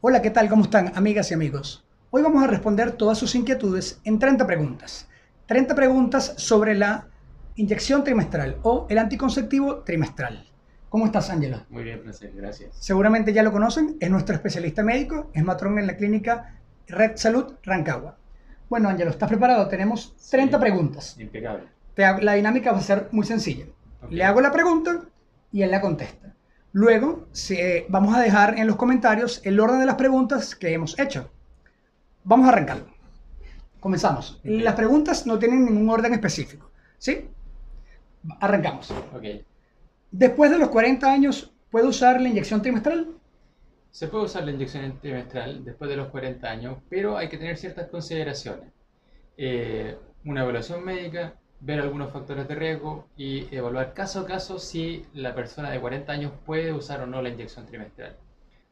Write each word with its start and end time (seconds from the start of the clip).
Hola, 0.00 0.22
¿qué 0.22 0.30
tal? 0.30 0.48
¿Cómo 0.48 0.64
están, 0.64 0.92
amigas 0.96 1.30
y 1.30 1.34
amigos? 1.34 1.84
Hoy 2.10 2.22
vamos 2.22 2.42
a 2.42 2.46
responder 2.46 2.92
todas 2.92 3.18
sus 3.18 3.34
inquietudes 3.34 4.00
en 4.04 4.18
30 4.18 4.46
preguntas. 4.46 5.08
30 5.46 5.74
preguntas 5.74 6.34
sobre 6.36 6.74
la 6.74 7.08
inyección 7.56 8.04
trimestral 8.04 8.58
o 8.62 8.86
el 8.88 8.98
anticonceptivo 8.98 9.80
trimestral. 9.80 10.46
¿Cómo 10.88 11.06
estás, 11.06 11.30
Ángela? 11.30 11.66
Muy 11.68 11.84
bien, 11.84 12.00
Francés, 12.00 12.34
gracias. 12.34 12.70
Seguramente 12.78 13.32
ya 13.32 13.42
lo 13.42 13.52
conocen, 13.52 13.96
es 14.00 14.10
nuestro 14.10 14.34
especialista 14.34 14.82
médico, 14.82 15.30
es 15.34 15.44
matrón 15.44 15.78
en 15.78 15.86
la 15.86 15.96
clínica 15.96 16.58
Red 16.88 17.12
Salud 17.16 17.54
Rancagua. 17.62 18.16
Bueno, 18.68 18.88
Ángelo, 18.88 19.10
¿estás 19.10 19.28
preparado? 19.28 19.68
Tenemos 19.68 20.16
30 20.30 20.56
Sí. 20.56 20.60
preguntas. 20.60 21.16
Impecable. 21.18 21.64
Te 21.94 22.22
La 22.22 22.34
dinámica 22.34 22.72
va 22.72 22.78
a 22.78 22.82
ser 22.82 23.08
muy 23.12 23.26
sencilla. 23.26 23.66
Le 24.08 24.24
hago 24.24 24.40
la 24.40 24.50
pregunta 24.50 25.00
y 25.52 25.62
él 25.62 25.70
la 25.70 25.80
contesta. 25.80 26.34
Luego 26.72 27.26
se- 27.32 27.86
vamos 27.88 28.14
a 28.14 28.20
dejar 28.20 28.58
en 28.58 28.66
los 28.66 28.76
comentarios 28.76 29.40
el 29.44 29.58
orden 29.58 29.80
de 29.80 29.86
las 29.86 29.96
preguntas 29.96 30.54
que 30.54 30.72
hemos 30.72 30.98
hecho. 30.98 31.30
Vamos 32.24 32.46
a 32.46 32.50
arrancar. 32.52 32.84
Comenzamos. 33.80 34.40
Las 34.44 34.74
preguntas 34.74 35.26
no 35.26 35.38
tienen 35.38 35.64
ningún 35.64 35.88
orden 35.90 36.12
específico. 36.12 36.70
¿Sí? 36.98 37.28
Arrancamos. 38.40 38.90
Ok. 39.14 39.24
Después 40.10 40.50
de 40.50 40.58
los 40.58 40.68
40 40.68 41.10
años, 41.10 41.52
¿puedo 41.70 41.88
usar 41.88 42.20
la 42.20 42.28
inyección 42.28 42.60
trimestral? 42.62 43.08
Se 43.90 44.06
puede 44.08 44.26
usar 44.26 44.44
la 44.44 44.50
inyección 44.52 44.98
trimestral 45.00 45.64
después 45.64 45.88
de 45.90 45.96
los 45.96 46.08
40 46.08 46.48
años, 46.48 46.78
pero 46.88 47.16
hay 47.16 47.28
que 47.28 47.38
tener 47.38 47.56
ciertas 47.56 47.88
consideraciones. 47.88 48.70
Eh, 49.36 49.96
una 50.24 50.42
evaluación 50.42 50.84
médica, 50.84 51.34
ver 51.60 51.80
algunos 51.80 52.12
factores 52.12 52.48
de 52.48 52.54
riesgo 52.54 53.06
y 53.16 53.54
evaluar 53.54 53.92
caso 53.92 54.20
a 54.20 54.26
caso 54.26 54.58
si 54.58 55.04
la 55.12 55.34
persona 55.34 55.70
de 55.70 55.80
40 55.80 56.10
años 56.10 56.32
puede 56.46 56.72
usar 56.72 57.02
o 57.02 57.06
no 57.06 57.20
la 57.22 57.28
inyección 57.28 57.66
trimestral. 57.66 58.16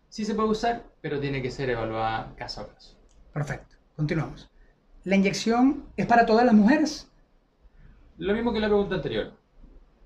Sí 0.09 0.25
se 0.25 0.35
puede 0.35 0.49
usar, 0.49 0.85
pero 1.03 1.21
tiene 1.21 1.43
que 1.43 1.51
ser 1.51 1.69
evaluada 1.69 2.33
caso 2.37 2.63
a 2.63 2.69
caso. 2.69 2.97
Perfecto. 3.33 3.77
Continuamos. 3.95 4.49
¿La 5.05 5.17
inyección 5.17 5.85
es 5.97 6.07
para 6.07 6.25
todas 6.25 6.47
las 6.47 6.55
mujeres? 6.55 7.11
Lo 8.17 8.35
mismo 8.35 8.53
que 8.53 8.61
la 8.61 8.69
pregunta 8.69 8.97
anterior. 8.97 9.33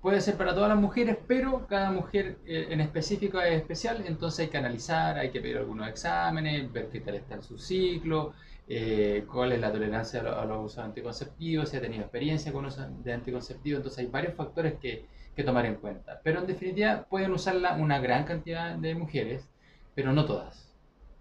Puede 0.01 0.19
ser 0.19 0.35
para 0.35 0.53
todas 0.53 0.67
las 0.67 0.77
mujeres, 0.77 1.17
pero 1.25 1.65
cada 1.67 1.89
mujer 1.89 2.37
eh, 2.45 2.67
en 2.69 2.81
específico 2.81 3.39
es 3.39 3.53
especial, 3.53 4.03
entonces 4.05 4.41
hay 4.41 4.47
que 4.49 4.57
analizar, 4.57 5.17
hay 5.17 5.31
que 5.31 5.39
pedir 5.39 5.57
algunos 5.57 5.87
exámenes, 5.87 6.71
ver 6.71 6.89
qué 6.89 6.99
tal 6.99 7.15
está 7.15 7.35
en 7.35 7.43
su 7.43 7.57
ciclo, 7.57 8.33
eh, 8.67 9.25
cuál 9.31 9.51
es 9.51 9.59
la 9.61 9.71
tolerancia 9.71 10.21
a, 10.21 10.23
lo- 10.23 10.39
a 10.39 10.45
los 10.45 10.65
usos 10.65 10.83
anticonceptivos, 10.83 11.69
si 11.69 11.77
ha 11.77 11.81
tenido 11.81 12.03
experiencia 12.03 12.51
con 12.53 12.65
usos 12.65 12.85
de 13.03 13.13
anticonceptivos, 13.13 13.77
entonces 13.79 13.99
hay 13.99 14.07
varios 14.07 14.35
factores 14.35 14.75
que, 14.79 15.07
que 15.35 15.43
tomar 15.43 15.65
en 15.65 15.75
cuenta. 15.75 16.19
Pero 16.23 16.39
en 16.39 16.47
definitiva 16.47 17.05
pueden 17.09 17.31
usarla 17.31 17.75
una 17.75 17.99
gran 17.99 18.23
cantidad 18.25 18.75
de 18.77 18.95
mujeres, 18.95 19.49
pero 19.95 20.13
no 20.13 20.25
todas. 20.25 20.73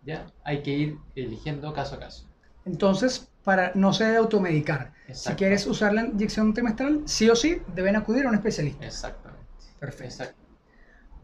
¿ya? 0.03 0.27
Hay 0.45 0.63
que 0.63 0.71
ir 0.71 0.99
eligiendo 1.15 1.73
caso 1.73 1.97
a 1.97 2.01
caso. 2.01 2.29
Entonces, 2.65 3.29
para 3.43 3.73
no 3.75 3.93
se 3.93 4.05
debe 4.05 4.19
automedicar. 4.19 4.93
Si 5.13 5.33
quieres 5.35 5.67
usar 5.67 5.93
la 5.95 6.05
inyección 6.07 6.55
trimestral, 6.55 7.03
sí 7.07 7.29
o 7.29 7.35
sí 7.37 7.61
deben 7.75 7.97
acudir 7.97 8.25
a 8.25 8.29
un 8.29 8.35
especialista. 8.37 8.87
Exactamente. 8.87 9.47
Perfecto. 9.81 10.05
Exacto. 10.05 10.43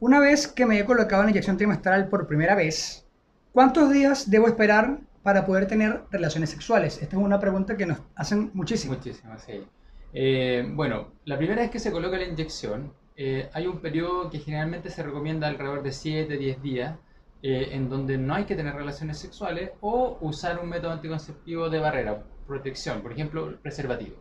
Una 0.00 0.20
vez 0.20 0.46
que 0.48 0.66
me 0.66 0.78
he 0.78 0.84
colocado 0.84 1.22
la 1.24 1.30
inyección 1.30 1.56
trimestral 1.56 2.08
por 2.08 2.26
primera 2.26 2.54
vez, 2.54 3.06
¿cuántos 3.52 3.90
días 3.90 4.30
debo 4.30 4.46
esperar 4.48 5.00
para 5.22 5.44
poder 5.46 5.66
tener 5.66 6.04
relaciones 6.10 6.50
sexuales? 6.50 7.02
Esta 7.02 7.16
es 7.16 7.22
una 7.22 7.40
pregunta 7.40 7.76
que 7.76 7.86
nos 7.86 7.98
hacen 8.14 8.50
muchísimo. 8.54 8.94
Muchísimas, 8.94 9.42
sí. 9.44 9.64
Eh, 10.12 10.66
bueno, 10.70 11.12
la 11.24 11.36
primera 11.36 11.62
vez 11.62 11.70
que 11.70 11.78
se 11.78 11.92
coloca 11.92 12.16
la 12.16 12.24
inyección, 12.24 12.92
eh, 13.16 13.50
hay 13.52 13.66
un 13.66 13.80
periodo 13.80 14.30
que 14.30 14.38
generalmente 14.38 14.90
se 14.90 15.02
recomienda 15.02 15.48
alrededor 15.48 15.82
de 15.82 15.90
7-10 15.90 16.60
días, 16.62 16.96
eh, 17.42 17.68
en 17.72 17.88
donde 17.88 18.16
no 18.18 18.34
hay 18.34 18.44
que 18.44 18.56
tener 18.56 18.74
relaciones 18.74 19.18
sexuales 19.18 19.70
o 19.80 20.18
usar 20.20 20.58
un 20.60 20.68
método 20.68 20.92
anticonceptivo 20.92 21.68
de 21.68 21.78
barrera, 21.78 22.24
protección, 22.46 23.02
por 23.02 23.12
ejemplo, 23.12 23.58
preservativo. 23.60 24.16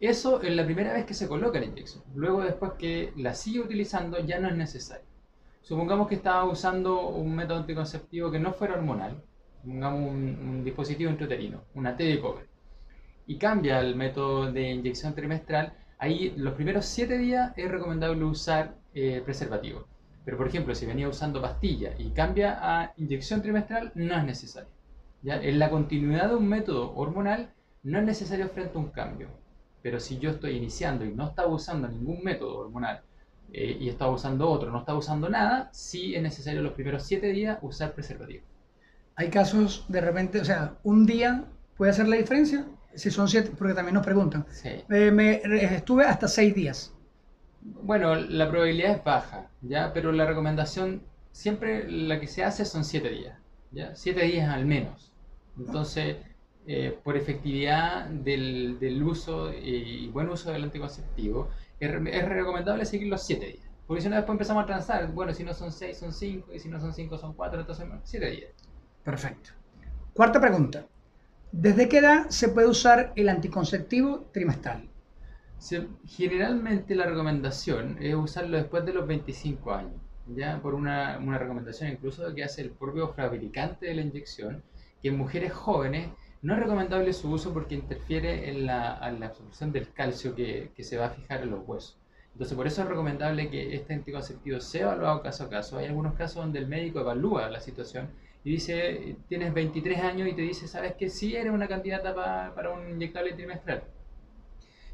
Eso 0.00 0.42
es 0.42 0.52
la 0.54 0.64
primera 0.64 0.92
vez 0.92 1.04
que 1.06 1.14
se 1.14 1.26
coloca 1.26 1.58
la 1.58 1.66
inyección. 1.66 2.04
Luego, 2.14 2.42
después 2.42 2.72
que 2.78 3.12
la 3.16 3.34
sigue 3.34 3.60
utilizando, 3.60 4.18
ya 4.24 4.38
no 4.38 4.48
es 4.48 4.56
necesario. 4.56 5.06
Supongamos 5.62 6.08
que 6.08 6.14
estaba 6.14 6.44
usando 6.44 7.08
un 7.08 7.34
método 7.34 7.58
anticonceptivo 7.58 8.30
que 8.30 8.38
no 8.38 8.52
fuera 8.52 8.74
hormonal, 8.74 9.22
supongamos 9.62 10.10
un, 10.10 10.38
un 10.40 10.64
dispositivo 10.64 11.10
intrauterino, 11.10 11.62
una 11.74 11.96
T 11.96 12.04
de 12.04 12.20
cobre 12.20 12.48
y 13.28 13.36
cambia 13.36 13.78
el 13.80 13.94
método 13.94 14.50
de 14.50 14.70
inyección 14.70 15.14
trimestral, 15.14 15.74
ahí 15.98 16.32
los 16.38 16.54
primeros 16.54 16.86
7 16.86 17.18
días 17.18 17.52
es 17.56 17.70
recomendable 17.70 18.24
usar 18.24 18.76
eh, 18.94 19.20
preservativo. 19.22 19.86
Pero 20.24 20.38
por 20.38 20.48
ejemplo, 20.48 20.74
si 20.74 20.86
venía 20.86 21.08
usando 21.08 21.42
pastilla 21.42 21.92
y 21.98 22.10
cambia 22.10 22.58
a 22.58 22.94
inyección 22.96 23.42
trimestral, 23.42 23.92
no 23.94 24.16
es 24.16 24.24
necesario. 24.24 24.70
¿ya? 25.22 25.36
En 25.42 25.58
la 25.58 25.68
continuidad 25.68 26.30
de 26.30 26.36
un 26.36 26.48
método 26.48 26.94
hormonal 26.96 27.52
no 27.82 27.98
es 27.98 28.04
necesario 28.06 28.48
frente 28.48 28.78
a 28.78 28.80
un 28.80 28.88
cambio. 28.88 29.28
Pero 29.82 30.00
si 30.00 30.18
yo 30.18 30.30
estoy 30.30 30.56
iniciando 30.56 31.04
y 31.04 31.14
no 31.14 31.28
estaba 31.28 31.48
usando 31.48 31.86
ningún 31.86 32.24
método 32.24 32.60
hormonal 32.60 33.02
eh, 33.52 33.76
y 33.78 33.90
estaba 33.90 34.10
usando 34.10 34.48
otro, 34.48 34.70
no 34.70 34.78
estaba 34.78 34.98
usando 34.98 35.28
nada, 35.28 35.68
sí 35.72 36.14
es 36.14 36.22
necesario 36.22 36.62
los 36.62 36.72
primeros 36.72 37.02
7 37.02 37.26
días 37.28 37.58
usar 37.60 37.92
preservativo. 37.92 38.42
Hay 39.18 39.30
casos 39.30 39.84
de 39.88 40.00
repente, 40.00 40.40
o 40.40 40.44
sea, 40.44 40.78
un 40.84 41.04
día 41.04 41.44
puede 41.76 41.90
hacer 41.90 42.06
la 42.06 42.14
diferencia. 42.14 42.66
Si 42.94 43.10
son 43.10 43.28
siete, 43.28 43.50
porque 43.58 43.74
también 43.74 43.94
nos 43.94 44.04
preguntan. 44.04 44.46
Sí. 44.48 44.68
Eh, 44.88 45.10
me 45.10 45.32
eh, 45.32 45.74
estuve 45.74 46.04
hasta 46.04 46.28
seis 46.28 46.54
días. 46.54 46.94
Bueno, 47.60 48.14
la 48.14 48.48
probabilidad 48.48 48.92
es 48.92 49.02
baja, 49.02 49.50
¿ya? 49.60 49.92
Pero 49.92 50.12
la 50.12 50.24
recomendación 50.24 51.02
siempre 51.32 51.90
la 51.90 52.20
que 52.20 52.28
se 52.28 52.44
hace 52.44 52.64
son 52.64 52.84
7 52.84 53.10
días, 53.10 53.36
¿ya? 53.72 53.94
7 53.96 54.22
días 54.22 54.48
al 54.48 54.64
menos. 54.64 55.12
Entonces, 55.58 56.18
eh, 56.68 56.96
por 57.02 57.16
efectividad 57.16 58.06
del, 58.06 58.78
del 58.78 59.02
uso 59.02 59.52
y 59.52 60.06
buen 60.08 60.28
uso 60.28 60.52
del 60.52 60.62
anticonceptivo, 60.62 61.48
es, 61.80 61.90
es 61.90 62.28
recomendable 62.28 62.84
seguir 62.84 63.08
los 63.08 63.24
7 63.24 63.44
días. 63.44 63.68
Porque 63.88 64.00
si 64.00 64.08
no, 64.08 64.14
después 64.14 64.34
empezamos 64.34 64.62
a 64.62 64.66
transar. 64.66 65.10
Bueno, 65.12 65.34
si 65.34 65.42
no 65.42 65.52
son 65.54 65.72
6, 65.72 65.98
son 65.98 66.12
5, 66.12 66.54
y 66.54 66.60
si 66.60 66.68
no 66.68 66.78
son 66.78 66.94
5, 66.94 67.18
son 67.18 67.32
4, 67.34 67.60
entonces 67.60 67.86
7 68.04 68.30
días. 68.30 68.50
Perfecto. 69.08 69.52
Cuarta 70.12 70.38
pregunta. 70.38 70.84
¿Desde 71.50 71.88
qué 71.88 71.96
edad 71.96 72.28
se 72.28 72.50
puede 72.50 72.68
usar 72.68 73.14
el 73.16 73.30
anticonceptivo 73.30 74.28
trimestral? 74.34 74.86
Generalmente 76.06 76.94
la 76.94 77.06
recomendación 77.06 77.96
es 78.02 78.14
usarlo 78.14 78.58
después 78.58 78.84
de 78.84 78.92
los 78.92 79.06
25 79.06 79.72
años, 79.72 79.98
ya 80.26 80.60
por 80.60 80.74
una, 80.74 81.16
una 81.16 81.38
recomendación 81.38 81.88
incluso 81.88 82.34
que 82.34 82.44
hace 82.44 82.60
el 82.60 82.70
propio 82.70 83.08
fabricante 83.08 83.86
de 83.86 83.94
la 83.94 84.02
inyección, 84.02 84.62
que 85.00 85.08
en 85.08 85.16
mujeres 85.16 85.54
jóvenes 85.54 86.10
no 86.42 86.52
es 86.52 86.60
recomendable 86.60 87.14
su 87.14 87.30
uso 87.30 87.54
porque 87.54 87.76
interfiere 87.76 88.50
en 88.50 88.66
la, 88.66 89.00
en 89.08 89.20
la 89.20 89.28
absorción 89.28 89.72
del 89.72 89.90
calcio 89.90 90.34
que, 90.34 90.70
que 90.76 90.84
se 90.84 90.98
va 90.98 91.06
a 91.06 91.10
fijar 91.10 91.40
en 91.40 91.52
los 91.52 91.66
huesos. 91.66 91.96
Entonces 92.32 92.54
por 92.54 92.66
eso 92.66 92.82
es 92.82 92.88
recomendable 92.88 93.48
que 93.48 93.74
este 93.74 93.94
anticonceptivo 93.94 94.60
sea 94.60 94.82
evaluado 94.82 95.22
caso 95.22 95.44
a 95.44 95.48
caso. 95.48 95.78
Hay 95.78 95.86
algunos 95.86 96.12
casos 96.12 96.42
donde 96.42 96.58
el 96.58 96.68
médico 96.68 97.00
evalúa 97.00 97.48
la 97.48 97.60
situación 97.60 98.10
y 98.48 98.52
dice, 98.52 99.16
tienes 99.28 99.52
23 99.52 100.00
años 100.00 100.26
y 100.26 100.32
te 100.34 100.40
dice, 100.40 100.66
¿sabes 100.68 100.94
que 100.94 101.10
sí 101.10 101.36
eres 101.36 101.52
una 101.52 101.68
candidata 101.68 102.14
pa- 102.14 102.52
para 102.54 102.70
un 102.70 102.88
inyectable 102.88 103.34
trimestral? 103.34 103.82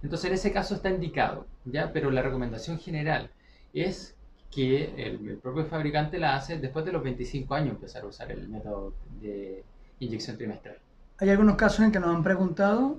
Entonces 0.02 0.26
en 0.28 0.34
ese 0.34 0.52
caso 0.52 0.74
está 0.74 0.90
indicado, 0.90 1.46
¿ya? 1.64 1.92
Pero 1.92 2.10
la 2.10 2.22
recomendación 2.22 2.78
general 2.78 3.30
es 3.72 4.16
que 4.50 4.84
el, 4.96 5.28
el 5.28 5.38
propio 5.38 5.64
fabricante 5.66 6.18
la 6.18 6.34
hace 6.36 6.58
después 6.58 6.84
de 6.84 6.92
los 6.92 7.02
25 7.02 7.54
años 7.54 7.70
empezar 7.74 8.02
a 8.02 8.06
usar 8.06 8.30
el 8.30 8.48
método 8.48 8.92
de 9.20 9.64
inyección 10.00 10.36
trimestral. 10.36 10.76
Hay 11.18 11.30
algunos 11.30 11.56
casos 11.56 11.80
en 11.84 11.92
que 11.92 12.00
nos 12.00 12.14
han 12.14 12.22
preguntado, 12.24 12.98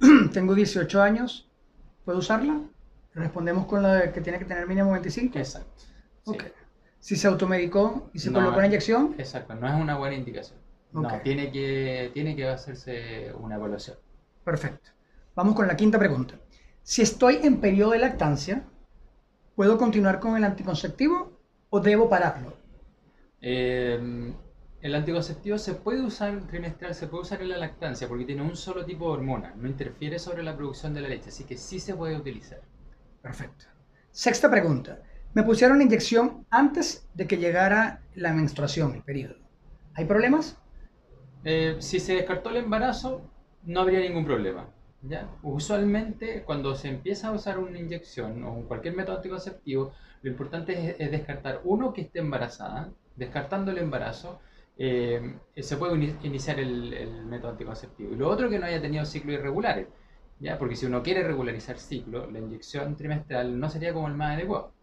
tengo 0.32 0.54
18 0.54 1.02
años, 1.02 1.48
¿puedo 2.04 2.18
usarla? 2.18 2.60
Respondemos 3.14 3.66
con 3.66 3.82
la 3.82 3.94
de 3.94 4.12
que 4.12 4.20
tiene 4.20 4.38
que 4.38 4.44
tener 4.44 4.66
mínimo 4.66 4.92
25. 4.92 5.38
Exacto. 5.38 5.84
sí. 6.24 6.36
Si 7.06 7.14
se 7.14 7.28
automedicó 7.28 8.10
y 8.12 8.18
se 8.18 8.30
No, 8.32 8.38
colocó 8.40 8.56
una 8.58 8.66
inyección, 8.66 9.14
Exacto, 9.16 9.54
no 9.54 9.68
es 9.68 9.74
una 9.74 9.96
buena 9.96 10.16
indicación. 10.16 10.58
No, 10.92 11.06
tiene 11.22 11.52
que, 11.52 12.10
tiene 12.12 12.34
que 12.34 12.48
hacerse 12.48 13.32
una 13.38 13.54
evaluación. 13.54 13.96
perfecto. 14.44 14.90
Vamos 15.36 15.54
con 15.54 15.68
la 15.68 15.76
quinta 15.76 15.98
pregunta. 16.00 16.34
Si 16.82 17.02
estoy 17.02 17.36
en 17.44 17.60
periodo 17.60 17.92
de 17.92 17.98
lactancia, 18.00 18.64
¿puedo 19.54 19.78
continuar 19.78 20.20
con 20.20 20.36
el 20.36 20.44
anticonceptivo 20.44 21.40
o 21.70 21.80
debo 21.80 22.08
pararlo? 22.08 22.54
Eh, 23.40 24.34
el 24.80 24.94
anticonceptivo 24.94 25.58
se 25.58 25.74
puede 25.74 26.02
usar 26.02 26.46
trimestral, 26.46 26.94
se 26.94 27.06
puede 27.08 27.22
usar 27.22 27.40
en 27.42 27.48
la 27.50 27.56
lactancia 27.58 28.08
porque 28.08 28.24
tiene 28.26 28.42
un 28.42 28.56
solo 28.56 28.84
tipo 28.84 29.06
de 29.06 29.12
hormona, 29.14 29.54
no 29.56 29.68
interfiere 29.68 30.18
sobre 30.18 30.42
la 30.42 30.56
producción 30.56 30.92
de 30.94 31.00
la 31.02 31.08
leche, 31.08 31.30
así 31.30 31.44
que 31.44 31.56
sí 31.56 31.80
se 31.80 31.94
puede 31.94 32.16
utilizar. 32.16 32.60
Perfecto. 33.22 33.66
Sexta 34.10 34.50
pregunta. 34.50 35.02
Me 35.36 35.42
pusieron 35.42 35.76
la 35.76 35.84
inyección 35.84 36.46
antes 36.48 37.06
de 37.12 37.26
que 37.26 37.36
llegara 37.36 38.00
la 38.14 38.32
menstruación, 38.32 38.94
el 38.94 39.02
periodo. 39.02 39.34
¿Hay 39.92 40.06
problemas? 40.06 40.56
Eh, 41.44 41.76
si 41.78 42.00
se 42.00 42.14
descartó 42.14 42.48
el 42.48 42.56
embarazo, 42.56 43.20
no 43.64 43.82
habría 43.82 44.00
ningún 44.00 44.24
problema. 44.24 44.66
¿ya? 45.02 45.28
Usualmente, 45.42 46.42
cuando 46.42 46.74
se 46.74 46.88
empieza 46.88 47.28
a 47.28 47.32
usar 47.32 47.58
una 47.58 47.78
inyección 47.78 48.42
o 48.44 48.62
cualquier 48.66 48.96
método 48.96 49.16
anticonceptivo, 49.16 49.92
lo 50.22 50.30
importante 50.30 50.72
es, 50.72 50.96
es 50.98 51.10
descartar 51.10 51.60
uno 51.64 51.92
que 51.92 52.00
esté 52.00 52.20
embarazada, 52.20 52.88
descartando 53.14 53.72
el 53.72 53.76
embarazo, 53.76 54.40
eh, 54.78 55.34
se 55.54 55.76
puede 55.76 56.16
iniciar 56.22 56.60
el, 56.60 56.94
el, 56.94 57.26
método 57.26 57.50
anticonceptivo. 57.50 58.10
Y 58.10 58.16
lo 58.16 58.30
otro 58.30 58.48
que 58.48 58.58
no 58.58 58.64
haya 58.64 58.80
tenido 58.80 59.04
ciclos 59.04 59.34
irregulares, 59.34 59.86
¿ya? 60.40 60.58
porque 60.58 60.76
si 60.76 60.86
uno 60.86 61.02
quiere 61.02 61.22
regularizar 61.24 61.78
ciclo, 61.78 62.30
la 62.30 62.38
inyección 62.38 62.96
trimestral 62.96 63.60
no 63.60 63.68
sería 63.68 63.92
como 63.92 64.08
el 64.08 64.14
más 64.14 64.36
adecuado. 64.36 64.75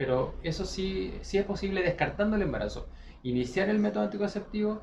Pero 0.00 0.34
eso 0.42 0.64
sí, 0.64 1.12
sí 1.20 1.36
es 1.36 1.44
posible 1.44 1.82
descartando 1.82 2.34
el 2.34 2.40
embarazo. 2.40 2.88
Iniciar 3.22 3.68
el 3.68 3.78
método 3.78 4.04
anticonceptivo, 4.04 4.80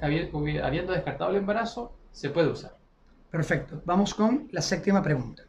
habiendo 0.00 0.94
descartado 0.94 1.28
el 1.32 1.36
embarazo, 1.36 1.94
se 2.12 2.30
puede 2.30 2.48
usar. 2.48 2.78
Perfecto. 3.30 3.82
Vamos 3.84 4.14
con 4.14 4.48
la 4.50 4.62
séptima 4.62 5.02
pregunta. 5.02 5.42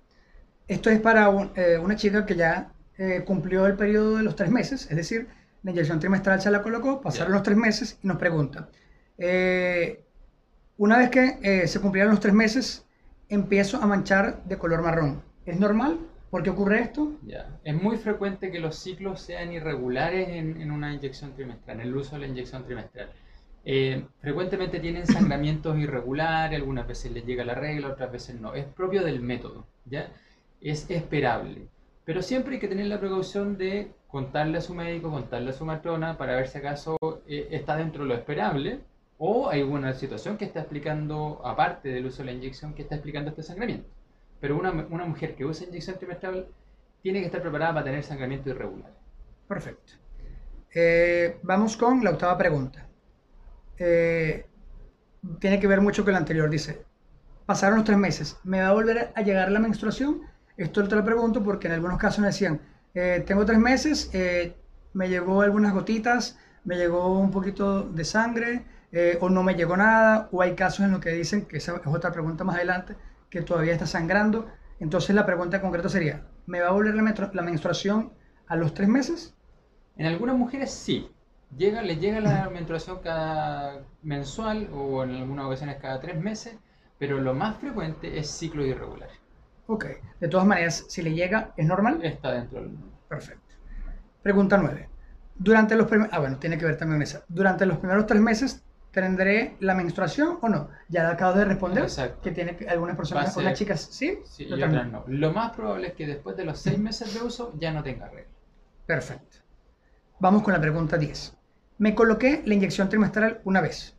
Esto 0.68 0.90
es 0.90 1.00
para 1.00 1.32
eh, 1.56 1.78
una 1.78 1.96
chica 1.96 2.26
que 2.26 2.36
ya 2.36 2.74
eh, 2.98 3.24
cumplió 3.26 3.66
el 3.68 3.78
periodo 3.78 4.18
de 4.18 4.24
los 4.24 4.36
tres 4.36 4.52
meses, 4.52 4.92
es 4.92 4.98
decir, 4.98 5.30
la 5.64 5.72
inyección 5.72 6.02
trimestral 6.02 6.42
se 6.42 6.52
la 6.52 6.62
colocó, 6.62 7.00
pasaron 7.00 7.32
los 7.32 7.44
tres 7.44 7.56
meses 7.56 7.98
y 8.04 8.08
nos 8.08 8.18
pregunta, 8.18 8.68
eh, 9.18 10.04
una 10.76 10.98
vez 10.98 11.10
que 11.10 11.68
se 11.70 11.80
cumplieron 11.80 12.12
los 12.12 12.20
tres 12.20 12.34
meses, 12.34 12.86
empiezo 13.30 13.78
a 13.78 13.88
manchar 13.88 14.44
de 14.44 14.58
color 14.58 14.82
marrón. 14.82 15.24
¿Es 15.46 15.58
normal? 15.58 16.00
¿Por 16.34 16.42
qué 16.42 16.50
ocurre 16.50 16.82
esto? 16.82 17.12
Ya. 17.28 17.60
Es 17.64 17.80
muy 17.80 17.96
frecuente 17.98 18.50
que 18.50 18.58
los 18.58 18.76
ciclos 18.78 19.22
sean 19.22 19.54
irregulares 19.54 20.30
en, 20.30 20.60
en 20.60 20.72
una 20.72 20.92
inyección 20.92 21.36
trimestral, 21.36 21.80
en 21.80 21.86
el 21.86 21.96
uso 21.96 22.16
de 22.16 22.22
la 22.22 22.28
inyección 22.28 22.66
trimestral. 22.66 23.12
Eh, 23.64 24.04
frecuentemente 24.20 24.80
tienen 24.80 25.06
sangramientos 25.16 25.78
irregulares, 25.78 26.58
algunas 26.58 26.88
veces 26.88 27.12
les 27.12 27.24
llega 27.24 27.46
la 27.46 27.54
regla, 27.54 27.90
otras 27.90 28.12
veces 28.12 28.42
no. 28.42 28.56
Es 28.56 28.66
propio 28.66 29.04
del 29.04 29.20
método, 29.20 29.68
¿ya? 29.86 30.12
Es 30.60 30.90
esperable. 30.90 31.68
Pero 32.04 32.24
siempre 32.24 32.56
hay 32.56 32.60
que 32.60 32.68
tener 32.68 32.88
la 32.88 33.00
precaución 33.00 33.56
de 33.56 33.92
contarle 34.08 34.58
a 34.58 34.62
su 34.62 34.74
médico, 34.74 35.12
contarle 35.12 35.52
a 35.52 35.54
su 35.54 35.66
matrona, 35.66 36.18
para 36.18 36.36
ver 36.36 36.48
si 36.48 36.58
acaso 36.58 36.98
eh, 37.28 37.50
está 37.52 37.78
dentro 37.78 38.06
de 38.06 38.10
lo 38.10 38.16
esperable 38.16 38.80
o 39.20 39.52
hay 39.52 39.62
alguna 39.62 39.94
situación 39.94 40.38
que 40.38 40.46
está 40.46 40.62
explicando, 40.62 41.42
aparte 41.46 41.90
del 41.90 42.08
uso 42.08 42.24
de 42.24 42.26
la 42.26 42.32
inyección, 42.32 42.74
que 42.74 42.82
está 42.82 42.96
explicando 42.96 43.30
este 43.30 43.44
sangramiento. 43.44 43.88
Pero 44.44 44.58
una, 44.58 44.72
una 44.90 45.06
mujer 45.06 45.36
que 45.36 45.46
usa 45.46 45.66
inyección 45.66 45.98
trimestral 45.98 46.50
tiene 47.02 47.22
que 47.22 47.28
estar 47.28 47.42
preparada 47.42 47.76
para 47.76 47.86
tener 47.86 48.04
sangramiento 48.04 48.50
irregular. 48.50 48.92
Perfecto. 49.48 49.94
Eh, 50.76 51.40
vamos 51.44 51.78
con 51.78 52.04
la 52.04 52.10
octava 52.10 52.38
pregunta. 52.38 52.86
Eh, 53.78 54.46
tiene 55.40 55.62
que 55.62 55.68
ver 55.68 55.80
mucho 55.80 56.04
con 56.04 56.12
el 56.12 56.18
anterior. 56.18 56.50
Dice, 56.50 56.84
pasaron 57.46 57.78
los 57.78 57.86
tres 57.86 57.98
meses, 57.98 58.38
¿me 58.44 58.60
va 58.60 58.68
a 58.68 58.74
volver 58.74 59.14
a 59.16 59.22
llegar 59.22 59.50
la 59.50 59.62
menstruación? 59.62 60.24
Esto 60.58 60.86
te 60.90 60.96
lo 60.98 61.06
pregunto 61.06 61.42
porque 61.42 61.68
en 61.68 61.76
algunos 61.76 61.98
casos 61.98 62.20
me 62.20 62.28
decían, 62.28 62.60
eh, 62.96 63.24
tengo 63.26 63.46
tres 63.46 63.60
meses, 63.60 64.12
me 64.92 65.08
llegó 65.08 65.42
algunas 65.42 65.74
gotitas, 65.74 66.38
me 66.66 66.76
llegó 66.76 67.18
un 67.18 67.32
poquito 67.32 67.84
de 67.84 68.04
sangre, 68.04 68.66
o 69.22 69.30
no 69.30 69.42
me 69.42 69.56
llegó 69.56 69.78
nada, 69.78 70.28
o 70.34 70.42
hay 70.42 70.54
casos 70.54 70.82
en 70.82 70.92
los 70.92 71.00
que 71.00 71.12
dicen, 71.12 71.46
que 71.46 71.60
esa 71.60 71.78
es 71.78 71.88
otra 71.88 72.12
pregunta 72.12 72.44
más 72.44 72.58
adelante, 72.58 72.98
que 73.34 73.42
todavía 73.42 73.74
está 73.74 73.88
sangrando. 73.88 74.48
Entonces 74.80 75.16
la 75.16 75.26
pregunta 75.26 75.60
concreta 75.60 75.90
sería, 75.90 76.28
¿me 76.46 76.62
va 76.62 76.68
a 76.68 76.72
volver 76.72 76.94
la, 76.94 77.32
la 77.34 77.42
menstruación 77.42 78.14
a 78.46 78.56
los 78.56 78.76
tres 78.76 78.88
meses? 78.88 79.36
En 79.98 80.06
algunas 80.06 80.38
mujeres 80.38 80.72
sí, 80.72 81.10
llega, 81.58 81.82
le 81.82 81.96
llega 81.96 82.20
la 82.20 82.48
menstruación 82.54 83.00
cada 83.00 83.82
mensual 84.04 84.70
o 84.72 85.04
en 85.04 85.16
algunas 85.16 85.48
ocasiones 85.48 85.78
cada 85.82 86.00
tres 86.00 86.22
meses, 86.22 86.58
pero 87.00 87.20
lo 87.20 87.34
más 87.34 87.58
frecuente 87.58 88.20
es 88.20 88.30
ciclo 88.30 88.64
irregular. 88.64 89.10
Ok, 89.66 89.86
de 90.20 90.28
todas 90.28 90.46
maneras, 90.46 90.86
si 90.88 91.02
le 91.02 91.16
llega, 91.16 91.54
¿es 91.58 91.66
normal? 91.66 92.06
Está 92.06 92.34
dentro 92.34 92.62
del... 92.62 92.78
Perfecto. 93.10 93.56
Pregunta 94.22 94.58
9. 94.58 94.90
Durante 95.36 95.76
los 95.76 95.88
primeros... 95.88 96.14
Ah, 96.14 96.20
bueno, 96.20 96.38
tiene 96.38 96.60
que 96.60 96.66
ver 96.66 96.78
también 96.78 97.02
esa. 97.02 97.24
Durante 97.30 97.66
los 97.66 97.80
primeros 97.80 98.06
tres 98.06 98.22
meses, 98.22 98.64
¿tendré 98.94 99.58
la 99.60 99.74
menstruación 99.74 100.38
o 100.42 100.48
no? 100.48 100.70
Ya 100.88 101.10
acabo 101.10 101.38
de 101.38 101.46
responder 101.46 101.84
Exacto. 101.84 102.22
que 102.22 102.32
tiene 102.32 102.56
algunas 102.70 102.96
personas, 102.96 103.30
algunas 103.30 103.58
chicas, 103.58 103.82
¿sí? 103.92 104.20
Sí, 104.24 104.46
y 104.46 104.54
otras 104.54 104.88
no. 104.88 105.04
Lo 105.08 105.34
más 105.34 105.52
probable 105.52 105.88
es 105.88 105.94
que 105.94 106.06
después 106.06 106.38
de 106.38 106.46
los 106.46 106.60
seis 106.60 106.78
meses 106.78 107.14
de 107.14 107.22
uso 107.22 107.54
ya 107.60 107.74
no 107.74 107.84
tenga 107.84 108.08
regla. 108.08 108.32
Perfecto. 108.86 109.40
Vamos 110.20 110.44
con 110.44 110.54
la 110.54 110.62
pregunta 110.62 110.98
10. 110.98 111.36
Me 111.80 111.96
coloqué 111.96 112.44
la 112.46 112.54
inyección 112.54 112.88
trimestral 112.88 113.42
una 113.44 113.62
vez. 113.62 113.98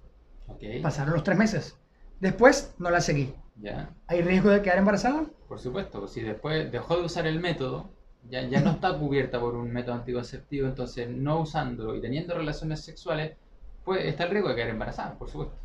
Pasaron 0.81 1.13
los 1.13 1.25
tres 1.25 1.37
meses. 1.37 1.77
Después 2.21 2.73
no 2.79 2.89
la 2.89 3.01
seguí. 3.01 3.35
Ya. 3.57 3.91
¿Hay 4.07 4.23
riesgo 4.23 4.51
de 4.51 4.63
quedar 4.63 4.79
embarazada? 4.79 5.25
Por 5.49 5.59
supuesto, 5.59 6.07
si 6.07 6.21
después 6.21 6.71
dejó 6.71 6.97
de 6.97 7.03
usar 7.03 7.27
el 7.27 7.41
método, 7.41 7.91
ya, 8.31 8.43
ya 8.43 8.61
no 8.61 8.71
está 8.71 8.97
cubierta 8.97 9.41
por 9.41 9.57
un 9.57 9.73
método 9.73 9.97
anticonceptivo, 9.97 10.69
entonces 10.69 11.09
no 11.09 11.41
usándolo 11.41 11.97
y 11.97 12.01
teniendo 12.01 12.35
relaciones 12.35 12.81
sexuales, 12.81 13.37
pues 13.85 14.05
está 14.05 14.25
el 14.25 14.31
riesgo 14.31 14.49
de 14.49 14.57
quedar 14.57 14.69
embarazada, 14.71 15.15
por 15.15 15.29
supuesto. 15.29 15.57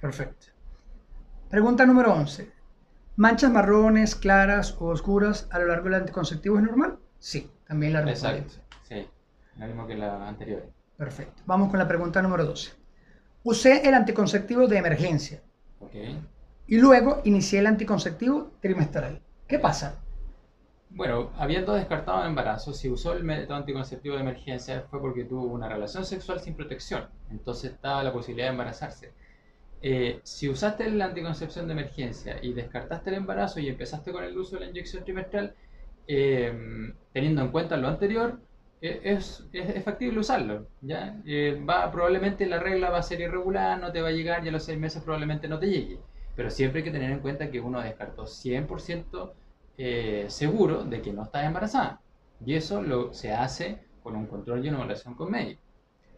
Perfecto. 0.00 0.46
Pregunta 1.50 1.86
número 1.86 2.12
11. 2.12 2.50
¿Manchas 3.16 3.50
marrones, 3.50 4.14
claras 4.14 4.76
o 4.78 4.86
oscuras 4.86 5.48
a 5.50 5.58
lo 5.58 5.66
largo 5.66 5.84
del 5.84 5.94
anticonceptivo 5.94 6.58
es 6.58 6.64
normal? 6.64 6.98
Sí, 7.18 7.50
también 7.66 7.92
la 7.92 8.02
respuesta. 8.02 8.36
Exacto, 8.36 8.62
sí, 8.82 9.08
lo 9.58 9.66
mismo 9.66 9.86
que 9.86 9.94
la 9.94 10.28
anterior. 10.28 10.68
Perfecto. 10.96 11.42
Vamos 11.46 11.70
con 11.70 11.78
la 11.78 11.88
pregunta 11.88 12.20
número 12.20 12.44
12. 12.44 12.72
Usé 13.44 13.88
el 13.88 13.94
anticonceptivo 13.94 14.66
de 14.66 14.78
emergencia. 14.78 15.42
Y 16.66 16.78
luego 16.78 17.20
inicié 17.24 17.60
el 17.60 17.66
anticonceptivo 17.66 18.52
trimestral. 18.60 19.22
¿Qué 19.46 19.58
pasa? 19.58 20.00
Bueno, 20.96 21.30
habiendo 21.36 21.74
descartado 21.74 22.22
el 22.22 22.28
embarazo, 22.28 22.72
si 22.72 22.88
usó 22.88 23.12
el 23.12 23.22
método 23.22 23.58
anticonceptivo 23.58 24.14
de 24.14 24.22
emergencia 24.22 24.86
fue 24.90 24.98
porque 24.98 25.24
tuvo 25.24 25.44
una 25.44 25.68
relación 25.68 26.06
sexual 26.06 26.40
sin 26.40 26.54
protección. 26.54 27.06
Entonces 27.30 27.72
estaba 27.72 28.02
la 28.02 28.14
posibilidad 28.14 28.46
de 28.46 28.52
embarazarse. 28.52 29.12
Eh, 29.82 30.20
si 30.22 30.48
usaste 30.48 30.90
la 30.90 31.04
anticoncepción 31.04 31.66
de 31.66 31.74
emergencia 31.74 32.38
y 32.42 32.54
descartaste 32.54 33.10
el 33.10 33.16
embarazo 33.16 33.60
y 33.60 33.68
empezaste 33.68 34.10
con 34.10 34.24
el 34.24 34.38
uso 34.38 34.56
de 34.56 34.64
la 34.64 34.70
inyección 34.70 35.04
trimestral, 35.04 35.54
eh, 36.08 36.50
teniendo 37.12 37.42
en 37.42 37.48
cuenta 37.50 37.76
lo 37.76 37.88
anterior, 37.88 38.40
e, 38.80 39.00
es, 39.04 39.44
es, 39.52 39.84
factible 39.84 40.20
usarlo. 40.20 40.66
¿ya? 40.80 41.20
Eh, 41.26 41.62
va, 41.68 41.90
probablemente 41.92 42.46
la 42.46 42.58
regla 42.58 42.88
va 42.88 43.00
a 43.00 43.02
ser 43.02 43.20
irregular, 43.20 43.78
no 43.78 43.92
te 43.92 44.00
va 44.00 44.08
a 44.08 44.12
llegar 44.12 44.46
y 44.46 44.48
a 44.48 44.52
los 44.52 44.64
seis 44.64 44.78
meses 44.78 45.02
probablemente 45.02 45.46
no 45.46 45.58
te 45.58 45.66
llegue. 45.66 45.98
Pero 46.34 46.48
siempre 46.48 46.78
hay 46.78 46.84
que 46.84 46.90
tener 46.90 47.10
en 47.10 47.20
cuenta 47.20 47.50
que 47.50 47.60
uno 47.60 47.82
descartó 47.82 48.24
100% 48.24 49.34
eh, 49.78 50.26
seguro 50.28 50.84
de 50.84 51.02
que 51.02 51.12
no 51.12 51.24
está 51.24 51.44
embarazada. 51.44 52.00
Y 52.44 52.54
eso 52.54 52.82
lo, 52.82 53.12
se 53.12 53.32
hace 53.32 53.80
con 54.02 54.16
un 54.16 54.26
control 54.26 54.64
y 54.64 54.68
una 54.68 54.78
evaluación 54.78 55.14
con 55.14 55.30
médico. 55.30 55.60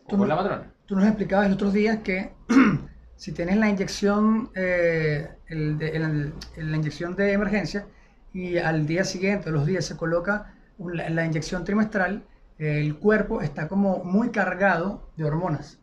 O 0.04 0.16
con 0.16 0.28
la 0.28 0.36
matrona. 0.36 0.72
Tú 0.86 0.96
nos 0.96 1.06
explicabas 1.06 1.46
el 1.46 1.52
otros 1.52 1.72
días 1.72 1.98
que 1.98 2.32
si 3.16 3.32
tienes 3.32 3.56
la 3.56 3.68
inyección, 3.68 4.50
eh, 4.54 5.28
la 5.48 6.76
inyección 6.76 7.14
de 7.14 7.32
emergencia 7.32 7.86
y 8.32 8.58
al 8.58 8.86
día 8.86 9.04
siguiente, 9.04 9.50
los 9.50 9.66
días, 9.66 9.84
se 9.84 9.96
coloca 9.96 10.54
la 10.78 11.24
inyección 11.24 11.64
trimestral, 11.64 12.24
el 12.58 12.96
cuerpo 12.98 13.40
está 13.40 13.68
como 13.68 14.04
muy 14.04 14.30
cargado 14.30 15.08
de 15.16 15.24
hormonas. 15.24 15.78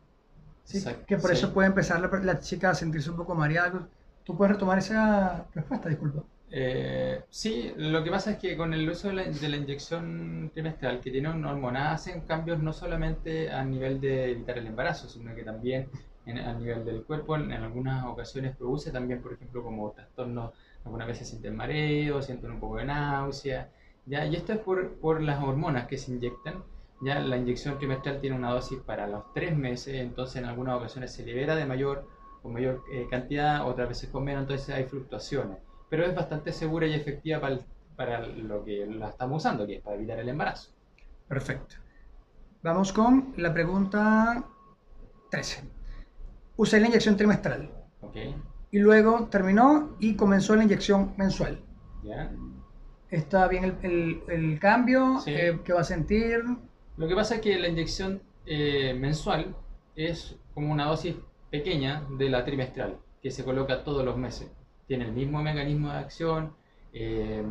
¿sí? 0.66 0.84
que 1.06 1.16
por 1.16 1.32
eso 1.32 1.52
puede 1.52 1.68
empezar 1.68 2.00
la, 2.00 2.40
chica 2.40 2.70
a 2.70 2.74
sentirse 2.74 3.10
un 3.10 3.16
poco 3.16 3.34
mareada. 3.34 3.88
¿Tú 4.24 4.36
puedes 4.36 4.54
retomar 4.54 4.78
esa 4.78 5.46
respuesta? 5.54 5.88
Disculpa. 5.88 6.24
Eh, 6.58 7.22
sí, 7.28 7.74
lo 7.76 8.02
que 8.02 8.10
pasa 8.10 8.30
es 8.30 8.38
que 8.38 8.56
con 8.56 8.72
el 8.72 8.88
uso 8.88 9.08
de 9.08 9.14
la, 9.14 9.56
inyección 9.58 10.50
trimestral 10.54 11.00
que 11.02 11.10
tiene 11.10 11.28
una 11.28 11.50
hormona 11.50 11.92
hacen 11.92 12.22
cambios 12.22 12.62
no 12.62 12.72
solamente 12.72 13.50
a 13.50 13.62
nivel 13.62 14.00
de 14.00 14.30
evitar 14.30 14.56
el 14.56 14.66
embarazo, 14.66 15.06
sino 15.06 15.34
que 15.34 15.42
también 15.42 15.90
a 16.24 16.54
nivel 16.54 16.82
del 16.86 17.02
cuerpo 17.02 17.36
en, 17.36 17.52
algunas 17.52 18.06
ocasiones 18.06 18.56
produce 18.56 18.90
también, 18.90 19.20
por 19.20 19.34
ejemplo, 19.34 19.62
como 19.62 19.90
trastornos, 19.90 20.54
algunas 20.86 21.06
veces 21.08 21.28
sienten 21.28 21.54
mareo, 21.54 22.22
sienten 22.22 22.52
un 22.52 22.60
poco 22.60 22.78
de 22.78 22.86
náusea, 22.86 23.68
¿ya? 24.06 24.24
Y 24.24 24.34
esto 24.34 24.54
es 24.54 24.58
por, 24.60 25.22
las 25.22 25.42
hormonas 25.42 25.86
que 25.86 25.98
se 25.98 26.12
inyectan. 26.12 26.64
Ya 27.02 27.20
la 27.20 27.36
inyección 27.36 27.76
trimestral 27.76 28.18
tiene 28.22 28.34
una 28.34 28.50
dosis 28.52 28.78
para 28.80 29.06
los 29.06 29.30
tres 29.34 29.54
meses, 29.54 29.96
entonces 29.96 30.36
en 30.36 30.46
algunas 30.46 30.76
ocasiones 30.76 31.12
se 31.12 31.22
libera 31.22 31.54
de 31.54 31.66
mayor 31.66 32.08
o 32.42 32.48
mayor 32.48 32.82
eh, 32.90 33.06
cantidad, 33.10 33.68
otras 33.68 33.90
veces 33.90 34.08
con 34.08 34.24
menos, 34.24 34.44
entonces 34.44 34.74
hay 34.74 34.84
fluctuaciones. 34.84 35.65
Pero 35.88 36.04
es 36.04 36.14
bastante 36.14 36.52
segura 36.52 36.86
y 36.86 36.94
efectiva 36.94 37.40
para, 37.40 37.58
para 37.94 38.26
lo 38.26 38.64
que 38.64 38.86
la 38.86 39.10
estamos 39.10 39.42
usando, 39.42 39.66
que 39.66 39.76
es 39.76 39.82
para 39.82 39.96
evitar 39.96 40.18
el 40.18 40.28
embarazo. 40.28 40.70
Perfecto. 41.28 41.76
Vamos 42.62 42.92
con 42.92 43.34
la 43.36 43.52
pregunta 43.52 44.44
13. 45.30 45.62
Usé 46.56 46.80
la 46.80 46.88
inyección 46.88 47.16
trimestral. 47.16 47.70
Okay. 48.00 48.34
Y 48.70 48.78
luego 48.78 49.28
terminó 49.30 49.96
y 50.00 50.16
comenzó 50.16 50.56
la 50.56 50.64
inyección 50.64 51.14
mensual. 51.16 51.60
¿Ya? 52.02 52.30
¿Está 53.10 53.46
bien 53.46 53.78
el, 53.82 54.22
el, 54.28 54.58
cambio? 54.58 55.20
Eh, 55.26 55.60
¿Qué 55.64 55.72
va 55.72 55.80
a 55.80 55.84
sentir? 55.84 56.42
Lo 56.96 57.06
que 57.06 57.14
pasa 57.14 57.36
es 57.36 57.40
que 57.40 57.58
la 57.58 57.68
inyección 57.68 58.20
eh, 58.46 58.94
mensual 58.94 59.54
es 59.94 60.36
como 60.54 60.72
una 60.72 60.86
dosis 60.86 61.16
pequeña 61.50 62.04
de 62.18 62.28
la 62.28 62.44
trimestral, 62.44 62.98
que 63.22 63.30
se 63.30 63.44
coloca 63.44 63.84
todos 63.84 64.04
los 64.04 64.16
meses. 64.16 64.50
Tiene 64.86 65.04
el 65.04 65.12
mismo 65.12 65.42
mecanismo 65.42 65.90
de 65.90 65.98
acción, 65.98 66.54
eh, 66.92 67.44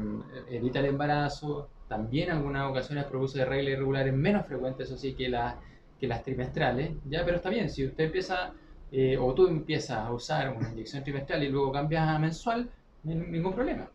evita 0.49 0.79
el 0.79 0.85
embarazo, 0.85 1.69
también 1.87 2.29
en 2.29 2.37
algunas 2.37 2.69
ocasiones 2.69 3.05
produce 3.05 3.45
reglas 3.45 3.73
irregulares 3.73 4.13
menos 4.13 4.45
frecuentes, 4.45 4.87
eso 4.87 4.97
sí, 4.97 5.13
que 5.13 5.29
la, 5.29 5.59
que 5.99 6.07
las 6.07 6.23
trimestrales, 6.23 6.93
ya, 7.05 7.23
pero 7.23 7.37
está 7.37 7.49
bien, 7.49 7.69
si 7.69 7.85
usted 7.85 8.05
empieza 8.05 8.53
eh, 8.91 9.17
o 9.17 9.33
tú 9.33 9.47
empiezas 9.47 9.97
a 9.97 10.11
usar 10.11 10.55
una 10.55 10.71
inyección 10.71 11.03
trimestral 11.03 11.43
y 11.43 11.49
luego 11.49 11.71
cambias 11.71 12.07
a 12.07 12.17
mensual, 12.17 12.69
ningún 13.03 13.53
problema. 13.53 13.89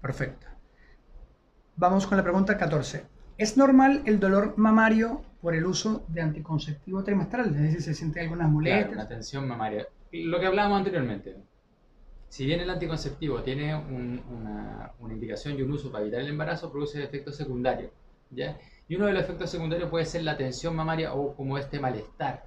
Perfecto. 0.00 0.46
Vamos 1.76 2.06
con 2.06 2.16
la 2.16 2.22
pregunta 2.22 2.56
14. 2.56 3.04
¿Es 3.36 3.56
normal 3.56 4.02
el 4.06 4.20
dolor 4.20 4.54
mamario 4.56 5.22
por 5.40 5.54
el 5.54 5.66
uso 5.66 6.04
de 6.08 6.20
anticonceptivo 6.20 7.02
trimestral? 7.02 7.48
Es 7.48 7.62
decir, 7.62 7.82
¿se 7.82 7.94
siente 7.94 8.20
algunas 8.20 8.48
molestias? 8.48 8.86
Claro, 8.86 9.00
una 9.00 9.08
tensión 9.08 9.48
mamaria. 9.48 9.88
Lo 10.12 10.38
que 10.38 10.46
hablábamos 10.46 10.78
anteriormente. 10.78 11.36
Si 12.34 12.44
bien 12.44 12.58
el 12.58 12.68
anticonceptivo 12.68 13.44
tiene 13.44 13.76
una, 13.76 14.92
una, 14.98 15.12
indicación 15.12 15.56
y 15.56 15.62
un 15.62 15.70
uso 15.70 15.92
para 15.92 16.02
evitar 16.02 16.20
el 16.20 16.26
embarazo, 16.26 16.68
produce 16.68 17.00
efectos 17.00 17.36
secundarios. 17.36 17.92
¿ya? 18.28 18.58
Y 18.88 18.96
uno 18.96 19.06
de 19.06 19.12
los 19.12 19.22
efectos 19.22 19.50
secundarios 19.50 19.88
puede 19.88 20.04
ser 20.04 20.24
la 20.24 20.36
tensión 20.36 20.74
mamaria 20.74 21.14
o 21.14 21.36
como 21.36 21.56
este 21.58 21.78
malestar. 21.78 22.42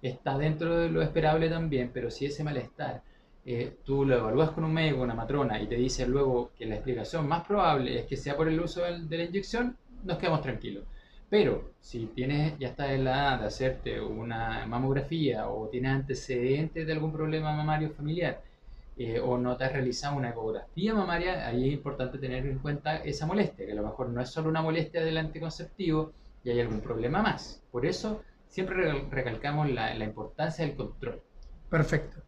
Está 0.00 0.38
dentro 0.38 0.78
de 0.78 0.88
lo 0.88 1.02
esperable 1.02 1.48
también, 1.48 1.90
pero 1.92 2.12
si 2.12 2.26
ese 2.26 2.44
malestar 2.44 3.02
eh, 3.44 3.78
tú 3.82 4.04
lo 4.04 4.18
evalúas 4.18 4.50
con 4.52 4.62
un 4.62 4.72
médico, 4.72 5.02
una 5.02 5.16
matrona, 5.16 5.60
y 5.60 5.66
te 5.66 5.74
dice 5.74 6.06
luego 6.06 6.52
que 6.56 6.66
la 6.66 6.76
explicación 6.76 7.26
más 7.26 7.44
probable 7.44 7.98
es 7.98 8.06
que 8.06 8.16
sea 8.16 8.36
por 8.36 8.46
el 8.46 8.60
uso 8.60 8.82
de 8.82 9.18
la 9.18 9.24
inyección, 9.24 9.76
nos 10.04 10.18
quedamos 10.18 10.42
tranquilos. 10.42 10.84
Pero 11.28 11.72
si 11.80 12.06
tienes, 12.06 12.56
ya 12.60 12.68
estás 12.68 12.90
en 12.90 13.02
la 13.02 13.10
edad 13.10 13.40
de 13.40 13.46
hacerte 13.46 14.00
una 14.00 14.64
mamografía 14.66 15.48
o 15.48 15.68
tienes 15.70 15.90
antecedentes 15.90 16.86
de 16.86 16.92
algún 16.92 17.10
problema 17.10 17.52
mamario 17.52 17.90
familiar 17.90 18.53
eh, 18.96 19.20
o 19.20 19.38
no 19.38 19.56
te 19.56 19.64
has 19.64 19.72
realizado 19.72 20.16
una 20.16 20.30
ecografía 20.30 20.94
mamaria, 20.94 21.46
ahí 21.46 21.68
es 21.68 21.74
importante 21.74 22.18
tener 22.18 22.46
en 22.46 22.58
cuenta 22.58 22.96
esa 22.98 23.26
molestia, 23.26 23.66
que 23.66 23.72
a 23.72 23.76
lo 23.76 23.82
mejor 23.82 24.10
no 24.10 24.20
es 24.20 24.28
solo 24.28 24.48
una 24.48 24.62
molestia 24.62 25.04
del 25.04 25.18
anticonceptivo 25.18 26.12
y 26.44 26.50
hay 26.50 26.60
algún 26.60 26.80
problema 26.80 27.22
más. 27.22 27.62
Por 27.70 27.86
eso 27.86 28.22
siempre 28.48 29.06
recalcamos 29.10 29.70
la, 29.70 29.94
la 29.94 30.04
importancia 30.04 30.64
del 30.64 30.76
control. 30.76 31.22
Perfecto. 31.68 32.22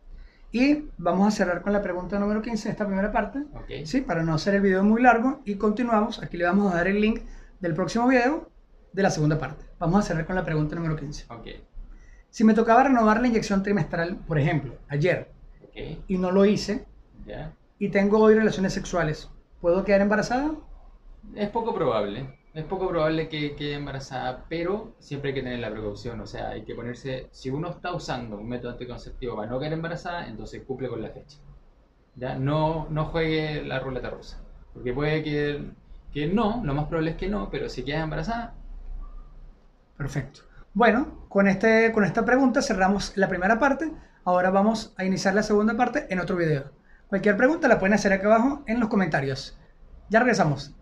Y 0.53 0.89
vamos 0.97 1.29
a 1.29 1.31
cerrar 1.37 1.63
con 1.63 1.73
la 1.73 1.83
pregunta 1.83 2.19
número 2.19 2.41
15 2.41 2.69
de 2.69 2.73
esta 2.73 2.87
primera 2.87 3.13
parte, 3.13 3.45
¿sí? 3.85 4.01
para 4.01 4.23
no 4.23 4.35
hacer 4.35 4.55
el 4.55 4.63
video 4.63 4.83
muy 4.83 5.03
largo. 5.03 5.41
Y 5.45 5.57
continuamos. 5.57 6.23
Aquí 6.23 6.37
le 6.37 6.45
vamos 6.45 6.73
a 6.73 6.77
dar 6.77 6.89
el 6.89 7.01
link 7.01 7.21
del 7.61 7.75
próximo 7.75 8.09
video 8.09 8.49
de 8.93 9.03
la 9.03 9.11
segunda 9.11 9.39
parte. 9.39 9.65
Vamos 9.79 10.01
a 10.01 10.09
cerrar 10.09 10.25
con 10.25 10.35
la 10.35 10.45
pregunta 10.45 10.75
número 10.75 10.97
15. 10.97 11.27
Si 12.31 12.45
me 12.45 12.55
tocaba 12.55 12.85
renovar 12.85 13.21
la 13.21 13.29
inyección 13.29 13.63
trimestral, 13.63 14.17
por 14.27 14.39
ejemplo, 14.39 14.75
ayer, 14.89 15.31
y 16.09 16.19
no 16.19 16.31
lo 16.33 16.45
hice, 16.45 16.87
y 17.79 17.89
tengo 17.91 18.19
hoy 18.21 18.35
relaciones 18.35 18.73
sexuales, 18.73 19.31
¿puedo 19.61 19.85
quedar 19.85 20.01
embarazada? 20.01 20.53
Es 21.35 21.51
poco 21.51 21.75
probable 21.75 22.37
es 22.57 22.65
poco 22.65 22.89
probable 22.89 23.29
que 23.29 23.55
quede 23.55 23.75
embarazada, 23.75 24.47
pero 24.49 24.95
siempre 24.99 25.29
hay 25.29 25.35
que 25.35 25.43
tener 25.43 25.59
la 25.59 25.71
precaución, 25.71 26.19
o 26.21 26.27
sea, 26.27 26.49
hay 26.49 26.63
que 26.65 26.75
ponerse, 26.75 27.29
si 27.31 27.51
uno 27.51 27.69
está 27.69 27.93
usando 27.93 28.39
un 28.39 28.49
método 28.49 28.73
anticonceptivo 28.73 29.37
para 29.37 29.51
no 29.51 29.59
quedar 29.59 29.75
embarazada, 29.75 30.27
entonces 30.27 30.63
cumple 30.67 30.89
con 30.89 31.03
la 31.03 31.11
fecha. 31.11 31.37
¿Ya? 32.15 32.35
No, 32.37 32.87
no 32.89 33.05
juegue 33.05 33.63
la 33.63 33.79
ruleta 33.81 34.09
rusa, 34.09 34.41
porque 34.73 34.95
puede 34.95 35.23
que, 35.23 35.71
que 36.15 36.29
no, 36.29 36.63
lo 36.65 36.73
más 36.73 36.87
probable 36.87 37.11
es 37.11 37.17
que 37.19 37.29
no, 37.29 37.51
pero 37.51 37.69
si 37.69 37.85
quedas 37.85 38.05
embarazada... 38.05 38.55
Perfecto. 39.99 40.41
Bueno, 40.73 41.27
con, 41.29 41.49
este, 41.49 41.93
con 41.93 42.05
esta 42.05 42.25
pregunta 42.25 42.63
cerramos 42.63 43.15
la 43.19 43.29
primera 43.29 43.59
parte, 43.59 43.93
ahora 44.27 44.51
vamos 44.51 44.93
a 44.97 45.05
iniciar 45.05 45.35
la 45.35 45.43
segunda 45.45 45.77
parte 45.77 46.07
en 46.11 46.19
otro 46.19 46.37
video. 46.37 46.73
Cualquier 47.07 47.37
pregunta 47.37 47.69
la 47.69 47.79
pueden 47.79 47.95
hacer 47.95 48.13
acá 48.13 48.27
abajo 48.27 48.65
en 48.67 48.81
los 48.81 48.89
comentarios. 48.89 49.57
Ya 50.11 50.19
regresamos. 50.19 50.75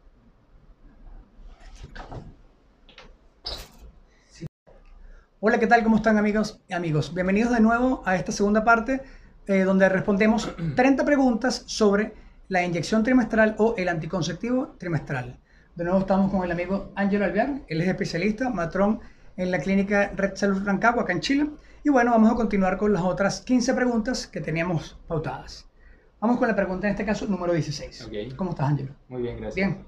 Hola, 5.41 5.59
¿qué 5.59 5.67
tal? 5.67 5.83
¿Cómo 5.83 5.97
están 5.97 6.17
amigos 6.17 6.63
y 6.69 6.73
amigos? 6.73 7.13
Bienvenidos 7.13 7.53
de 7.53 7.61
nuevo 7.61 8.03
a 8.07 8.17
esta 8.17 8.33
segunda 8.33 8.65
parte 8.65 9.03
eh, 9.47 9.65
donde 9.65 9.91
respondemos 9.91 10.51
30 10.75 11.05
preguntas 11.05 11.65
sobre 11.67 12.15
la 12.49 12.65
inyección 12.65 13.05
trimestral 13.05 13.57
o 13.59 13.75
el 13.77 13.91
anticonceptivo 13.91 14.75
trimestral. 14.79 15.39
De 15.75 15.85
nuevo 15.85 15.99
estamos 15.99 16.31
con 16.31 16.45
el 16.45 16.51
amigo 16.51 16.93
Ángelo 16.95 17.27
Alvear, 17.27 17.61
él 17.69 17.81
es 17.83 17.89
especialista, 17.89 18.49
matrón 18.49 19.01
en 19.37 19.51
la 19.51 19.59
clínica 19.59 20.13
Red 20.17 20.37
Salud 20.37 20.65
Rancagua, 20.65 21.03
acá 21.03 21.13
en 21.13 21.21
Chile. 21.21 21.51
Y 21.85 21.91
bueno, 21.91 22.11
vamos 22.11 22.33
a 22.33 22.35
continuar 22.35 22.77
con 22.77 22.93
las 22.93 23.03
otras 23.03 23.43
15 23.43 23.75
preguntas 23.75 24.27
que 24.27 24.41
teníamos 24.41 24.99
pautadas. 25.07 25.71
Vamos 26.19 26.39
con 26.39 26.49
la 26.49 26.57
pregunta 26.57 26.89
en 26.89 26.93
este 26.93 27.05
caso 27.05 27.27
número 27.27 27.53
16. 27.53 28.09
¿Cómo 28.35 28.51
estás, 28.51 28.71
Ángelo? 28.71 28.95
Muy 29.09 29.23
bien, 29.23 29.37
gracias. 29.37 29.55
Bien. 29.55 29.87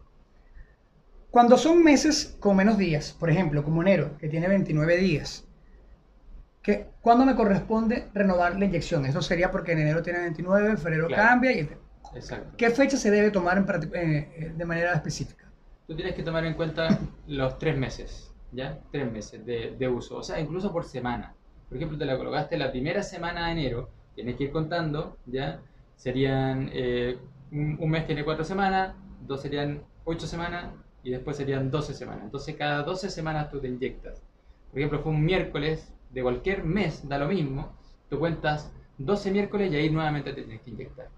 Cuando 1.30 1.56
son 1.56 1.82
meses 1.82 2.36
con 2.38 2.56
menos 2.56 2.78
días, 2.78 3.16
por 3.18 3.30
ejemplo, 3.30 3.64
como 3.64 3.82
enero, 3.82 4.16
que 4.18 4.28
tiene 4.28 4.46
29 4.46 4.96
días, 4.98 5.46
¿Cuándo 7.00 7.24
me 7.24 7.36
corresponde 7.36 8.08
renovar 8.12 8.58
la 8.58 8.64
inyección? 8.64 9.06
Eso 9.06 9.22
sería 9.22 9.50
porque 9.50 9.72
en 9.72 9.80
enero 9.80 10.02
tiene 10.02 10.20
29, 10.20 10.70
en 10.70 10.78
febrero 10.78 11.08
cambia. 11.08 11.52
Y, 11.52 11.68
Exacto. 12.14 12.54
¿Qué 12.56 12.70
fecha 12.70 12.96
se 12.96 13.10
debe 13.10 13.30
tomar 13.30 13.58
en, 13.58 13.64
eh, 13.94 14.32
eh, 14.36 14.52
de 14.56 14.64
manera 14.64 14.92
específica? 14.92 15.44
Tú 15.86 15.94
tienes 15.94 16.14
que 16.14 16.22
tomar 16.22 16.44
en 16.44 16.54
cuenta 16.54 16.98
los 17.26 17.58
tres 17.58 17.76
meses, 17.76 18.32
¿ya? 18.50 18.80
Tres 18.90 19.10
meses 19.12 19.44
de, 19.46 19.76
de, 19.78 19.88
uso, 19.88 20.16
o 20.16 20.22
sea, 20.22 20.40
incluso 20.40 20.72
por 20.72 20.84
semana. 20.84 21.34
Por 21.68 21.76
ejemplo, 21.76 21.98
te 21.98 22.04
la 22.04 22.16
colocaste 22.16 22.56
la 22.56 22.70
primera 22.70 23.02
semana 23.02 23.46
de 23.46 23.52
enero, 23.52 23.90
tienes 24.14 24.36
que 24.36 24.44
ir 24.44 24.50
contando, 24.50 25.16
¿ya? 25.26 25.60
Serían, 25.96 26.70
eh, 26.72 27.18
un, 27.50 27.76
un, 27.80 27.90
mes 27.90 28.06
tiene 28.06 28.24
cuatro 28.24 28.44
semanas, 28.44 28.94
dos 29.26 29.40
serían 29.42 29.82
ocho 30.04 30.26
semanas 30.26 30.72
y 31.02 31.10
después 31.10 31.36
serían 31.36 31.70
doce 31.70 31.94
semanas. 31.94 32.24
Entonces, 32.24 32.54
cada 32.56 32.82
doce 32.82 33.10
semanas 33.10 33.50
tú 33.50 33.60
te 33.60 33.68
inyectas. 33.68 34.22
Por 34.70 34.78
ejemplo, 34.78 35.00
fue 35.00 35.12
un 35.12 35.24
miércoles, 35.24 35.92
de 36.10 36.22
cualquier 36.22 36.64
mes 36.64 37.06
da 37.08 37.18
lo 37.18 37.28
mismo, 37.28 37.76
tú 38.08 38.18
cuentas 38.18 38.72
12 38.98 39.30
miércoles 39.30 39.72
y 39.72 39.76
ahí 39.76 39.90
nuevamente 39.90 40.32
te 40.32 40.42
tienes 40.42 40.62
que 40.62 40.70
inyectar. 40.70 41.08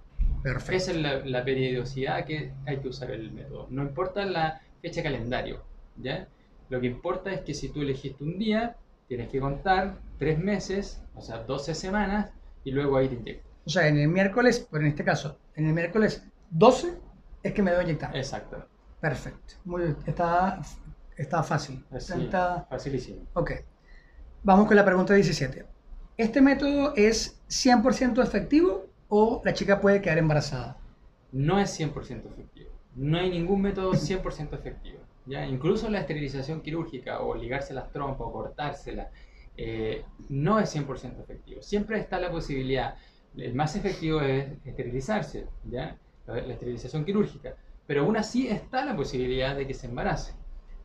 Perfecto. 0.42 0.76
Esa 0.76 0.90
es 0.92 1.24
la, 1.26 1.44
periodicidad 1.44 2.24
que 2.24 2.52
hay 2.66 2.78
que 2.78 2.88
usar 2.88 3.10
el 3.10 3.32
método. 3.32 3.66
No 3.70 3.82
importa 3.82 4.24
la 4.24 4.60
fecha 4.80 5.02
calendario, 5.02 5.62
¿ya? 5.96 6.28
Lo 6.68 6.80
que 6.80 6.86
importa 6.86 7.32
es 7.32 7.40
que 7.40 7.54
si 7.54 7.68
tú 7.70 7.82
elegiste 7.82 8.22
un 8.24 8.38
día, 8.38 8.76
tienes 9.08 9.28
que 9.28 9.40
contar 9.40 9.98
tres 10.18 10.38
meses, 10.38 11.02
o 11.14 11.20
sea, 11.20 11.38
12 11.38 11.74
semanas, 11.74 12.32
y 12.64 12.72
luego 12.72 12.96
ahí 12.96 13.08
te 13.08 13.14
inyectas. 13.14 13.48
O 13.66 13.70
sea, 13.70 13.86
en 13.86 13.98
el 13.98 14.08
miércoles, 14.08 14.60
por 14.60 14.80
en 14.80 14.88
este 14.88 15.04
caso, 15.04 15.38
en 15.54 15.66
el 15.66 15.72
miércoles 15.72 16.22
12 16.50 16.94
es 17.42 17.52
que 17.52 17.62
me 17.62 17.70
debo 17.70 17.82
inyectar. 17.82 18.16
Exacto. 18.16 18.66
Perfecto. 19.00 19.54
Muy 19.64 19.82
bien. 19.82 19.96
Está, 20.06 20.60
está 21.16 21.42
fácil. 21.42 21.84
está... 21.92 22.66
Facilísimo. 22.68 23.22
Ok. 23.34 23.52
Vamos 24.42 24.66
con 24.66 24.76
la 24.76 24.84
pregunta 24.84 25.14
17. 25.14 25.66
¿Este 26.16 26.40
método 26.40 26.94
es 26.96 27.40
100% 27.48 28.22
efectivo 28.22 28.86
o 29.08 29.40
la 29.44 29.54
chica 29.54 29.80
puede 29.80 30.00
quedar 30.00 30.18
embarazada? 30.18 30.78
No 31.30 31.60
es 31.60 31.78
100% 31.78 32.32
efectivo. 32.32 32.70
No 32.96 33.18
hay 33.18 33.30
ningún 33.30 33.62
método 33.62 33.92
100% 33.92 34.54
efectivo. 34.54 34.98
¿ya? 35.26 35.46
Incluso 35.46 35.88
la 35.90 36.00
esterilización 36.00 36.62
quirúrgica 36.62 37.20
o 37.20 37.34
ligarse 37.34 37.74
las 37.74 37.92
trompas 37.92 38.22
o 38.22 38.32
cortársela 38.32 39.10
eh, 39.58 40.04
no 40.28 40.60
es 40.60 40.74
100% 40.74 41.20
efectivo. 41.20 41.60
Siempre 41.62 41.98
está 41.98 42.20
la 42.20 42.30
posibilidad, 42.30 42.94
el 43.36 43.54
más 43.54 43.74
efectivo 43.74 44.20
es 44.20 44.46
esterilizarse, 44.64 45.46
¿ya? 45.64 45.98
la 46.26 46.52
esterilización 46.52 47.04
quirúrgica, 47.04 47.56
pero 47.86 48.02
aún 48.02 48.16
así 48.16 48.46
está 48.48 48.84
la 48.84 48.94
posibilidad 48.94 49.56
de 49.56 49.66
que 49.66 49.74
se 49.74 49.88
embarace. 49.88 50.32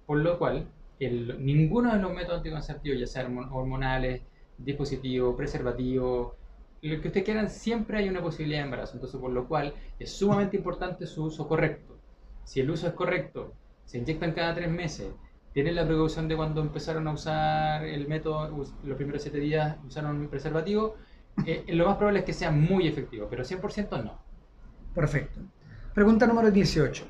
Por 0.07 0.19
lo 0.19 0.39
cual, 0.39 0.67
ninguno 0.99 1.93
de 1.93 2.01
los 2.01 2.13
métodos 2.13 2.37
anticonceptivos, 2.37 2.99
ya 2.99 3.07
sean 3.07 3.37
hormonales, 3.37 4.21
dispositivos, 4.57 5.35
preservativos, 5.35 6.33
lo 6.81 6.99
que 6.99 7.07
ustedes 7.07 7.25
quieran, 7.25 7.49
siempre 7.49 7.99
hay 7.99 8.09
una 8.09 8.21
posibilidad 8.21 8.59
de 8.59 8.65
embarazo. 8.65 8.95
Entonces, 8.95 9.19
por 9.19 9.31
lo 9.31 9.47
cual 9.47 9.73
es 9.99 10.11
sumamente 10.11 10.57
importante 10.57 11.05
su 11.05 11.25
uso 11.25 11.47
correcto. 11.47 11.97
Si 12.43 12.59
el 12.59 12.69
uso 12.71 12.87
es 12.87 12.93
correcto, 12.93 13.53
se 13.85 13.99
inyectan 13.99 14.33
cada 14.33 14.55
tres 14.55 14.69
meses, 14.69 15.11
tienen 15.53 15.75
la 15.75 15.85
precaución 15.85 16.27
de 16.27 16.35
cuando 16.35 16.61
empezaron 16.61 17.07
a 17.07 17.11
usar 17.11 17.85
el 17.85 18.07
método, 18.07 18.49
los 18.83 18.97
primeros 18.97 19.21
siete 19.21 19.39
días 19.39 19.77
usaron 19.87 20.27
preservativo, 20.27 20.95
eh, 21.45 21.63
lo 21.69 21.85
más 21.85 21.97
probable 21.97 22.19
es 22.19 22.25
que 22.25 22.33
sea 22.33 22.51
muy 22.51 22.87
efectivo, 22.87 23.27
pero 23.29 23.43
100% 23.43 24.03
no. 24.03 24.19
Perfecto. 24.93 25.39
Pregunta 25.93 26.25
número 26.25 26.49
18. 26.49 27.05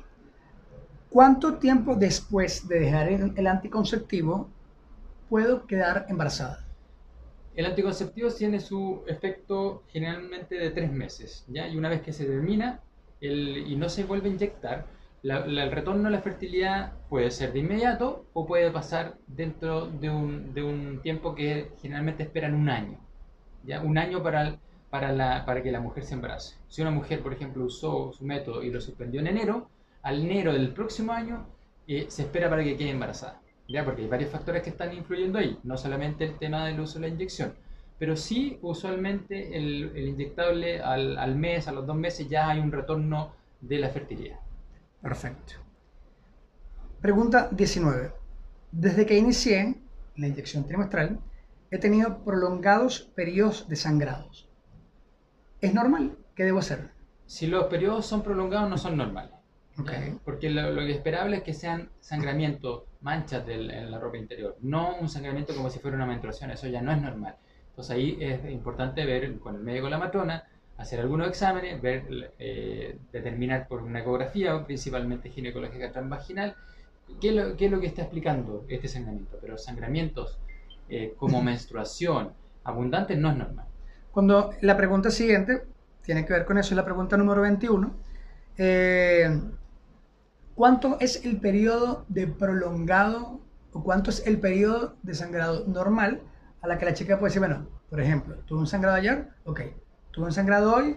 ¿Cuánto 1.08 1.54
tiempo 1.54 1.94
después 1.94 2.66
de 2.68 2.80
dejar 2.80 3.08
el, 3.08 3.46
anticonceptivo 3.46 4.50
puedo 5.28 5.66
quedar 5.66 6.06
embarazada? 6.08 6.66
El 7.54 7.66
anticonceptivo 7.66 8.30
tiene 8.30 8.60
su 8.60 9.04
efecto 9.06 9.84
generalmente 9.88 10.56
de 10.56 10.70
tres 10.70 10.92
meses, 10.92 11.44
¿ya? 11.48 11.68
Y 11.68 11.76
una 11.76 11.88
vez 11.88 12.02
que 12.02 12.12
se 12.12 12.24
termina 12.24 12.80
y 13.20 13.76
no 13.76 13.88
se 13.88 14.04
vuelve 14.04 14.28
a 14.28 14.32
inyectar, 14.32 14.86
el 15.24 15.70
retorno 15.70 16.08
a 16.08 16.10
la 16.10 16.20
fertilidad 16.20 16.92
puede 17.08 17.30
ser 17.30 17.52
de 17.54 17.60
inmediato 17.60 18.26
o 18.34 18.46
puede 18.46 18.70
pasar 18.70 19.16
dentro 19.26 19.86
de 19.86 20.10
un, 20.10 21.00
tiempo 21.02 21.34
que 21.34 21.70
generalmente 21.80 22.24
esperan 22.24 22.54
un 22.54 22.68
año, 22.68 22.98
¿ya? 23.64 23.80
Un 23.80 23.96
año 23.96 24.22
para, 24.22 24.58
que 25.62 25.72
la 25.72 25.80
mujer 25.80 26.04
se 26.04 26.14
embarace. 26.14 26.56
Si 26.68 26.82
una 26.82 26.90
mujer, 26.90 27.22
por 27.22 27.32
ejemplo, 27.32 27.64
usó 27.64 28.12
su 28.12 28.24
método 28.24 28.62
y 28.62 28.70
lo 28.70 28.80
suspendió 28.82 29.20
en 29.20 29.28
enero, 29.28 29.68
al 30.02 30.22
enero 30.22 30.52
del 30.52 30.74
próximo 30.74 31.12
año 31.12 31.46
eh, 31.88 32.04
se 32.08 32.22
espera 32.22 32.50
para 32.50 32.62
que 32.62 32.76
quede 32.76 32.90
embarazada. 32.90 33.40
¿ya? 33.66 33.82
porque 33.82 34.02
hay 34.02 34.08
varios 34.08 34.30
factores 34.30 34.62
que 34.62 34.70
están 34.70 34.92
influyendo 34.92 35.38
ahí, 35.38 35.58
no 35.62 35.78
solamente 35.78 36.24
el 36.24 36.38
tema 36.38 36.66
del 36.66 36.80
uso 36.80 36.98
de 36.98 37.08
la 37.08 37.14
inyección, 37.14 37.54
pero 37.98 38.14
sí 38.14 38.58
usualmente 38.60 39.56
el, 39.56 39.96
inyectable 39.96 40.82
al 40.82 41.34
mes, 41.36 41.66
a 41.66 41.72
los 41.72 41.86
dos 41.86 41.96
meses 41.96 42.28
ya 42.28 42.50
hay 42.50 42.60
un 42.60 42.72
retorno 42.72 43.32
de 43.62 43.78
la 43.78 43.88
fertilidad. 43.88 44.43
Perfecto. 45.04 45.56
Pregunta 47.02 47.50
19. 47.52 48.10
Desde 48.72 49.04
que 49.04 49.18
inicié 49.18 49.76
la 50.16 50.28
inyección 50.28 50.66
trimestral, 50.66 51.20
he 51.70 51.76
tenido 51.76 52.24
prolongados 52.24 53.00
periodos 53.14 53.68
de 53.68 53.76
sangrados. 53.76 54.48
¿Es 55.60 55.74
normal? 55.74 56.16
¿Qué 56.34 56.44
debo 56.44 56.60
hacer? 56.60 56.88
Si 57.26 57.46
los 57.46 57.66
periodos 57.66 58.06
son 58.06 58.22
prolongados, 58.22 58.70
no 58.70 58.78
son 58.78 58.96
normales. 58.96 59.34
Ok. 59.78 59.90
¿ya? 59.90 60.14
Porque 60.24 60.48
lo, 60.48 60.70
lo 60.70 60.80
que 60.86 60.92
esperable 60.92 61.36
es 61.36 61.42
que 61.42 61.52
sean 61.52 61.90
sangramientos, 62.00 62.84
manchas 63.02 63.46
en 63.46 63.90
la 63.90 63.98
ropa 63.98 64.16
interior, 64.16 64.56
no 64.62 64.96
un 64.96 65.10
sangramiento 65.10 65.54
como 65.54 65.68
si 65.68 65.80
fuera 65.80 65.98
una 65.98 66.06
menstruación, 66.06 66.50
eso 66.50 66.66
ya 66.68 66.80
no 66.80 66.92
es 66.92 67.02
normal. 67.02 67.36
Entonces 67.68 67.94
ahí 67.94 68.16
es 68.20 68.50
importante 68.50 69.04
ver 69.04 69.38
con 69.38 69.54
el 69.54 69.62
médico 69.62 69.90
la 69.90 69.98
matrona, 69.98 70.44
hacer 70.76 71.00
algunos 71.00 71.28
exámenes, 71.28 71.80
ver, 71.80 72.32
eh, 72.38 72.98
determinar 73.12 73.68
por 73.68 73.82
una 73.82 74.00
ecografía, 74.00 74.64
principalmente 74.64 75.30
ginecológica 75.30 75.92
transvaginal, 75.92 76.56
qué 77.20 77.28
es, 77.28 77.34
lo, 77.34 77.56
qué 77.56 77.66
es 77.66 77.70
lo 77.70 77.80
que 77.80 77.86
está 77.86 78.02
explicando 78.02 78.64
este 78.68 78.88
sangramiento. 78.88 79.38
Pero 79.40 79.58
sangramientos 79.58 80.38
eh, 80.88 81.14
como 81.16 81.42
menstruación 81.42 82.32
abundantes 82.64 83.18
no 83.18 83.30
es 83.30 83.36
normal. 83.36 83.66
Cuando 84.10 84.52
la 84.60 84.76
pregunta 84.76 85.10
siguiente 85.10 85.62
tiene 86.02 86.26
que 86.26 86.32
ver 86.32 86.44
con 86.44 86.58
eso, 86.58 86.70
es 86.70 86.76
la 86.76 86.84
pregunta 86.84 87.16
número 87.16 87.42
21. 87.42 87.94
Eh, 88.58 89.40
¿Cuánto 90.54 90.98
es 91.00 91.24
el 91.24 91.40
periodo 91.40 92.04
de 92.08 92.28
prolongado 92.28 93.40
o 93.72 93.82
cuánto 93.82 94.10
es 94.10 94.24
el 94.26 94.38
periodo 94.38 94.96
de 95.02 95.14
sangrado 95.14 95.66
normal 95.66 96.22
a 96.62 96.68
la 96.68 96.78
que 96.78 96.84
la 96.84 96.94
chica 96.94 97.18
puede 97.18 97.30
decir, 97.30 97.40
bueno, 97.40 97.66
por 97.90 98.00
ejemplo, 98.00 98.36
tuve 98.46 98.60
un 98.60 98.66
sangrado 98.66 98.96
ayer, 98.96 99.28
ok, 99.44 99.60
tuve 100.14 100.26
un 100.26 100.32
sangrado 100.32 100.74
hoy, 100.76 100.96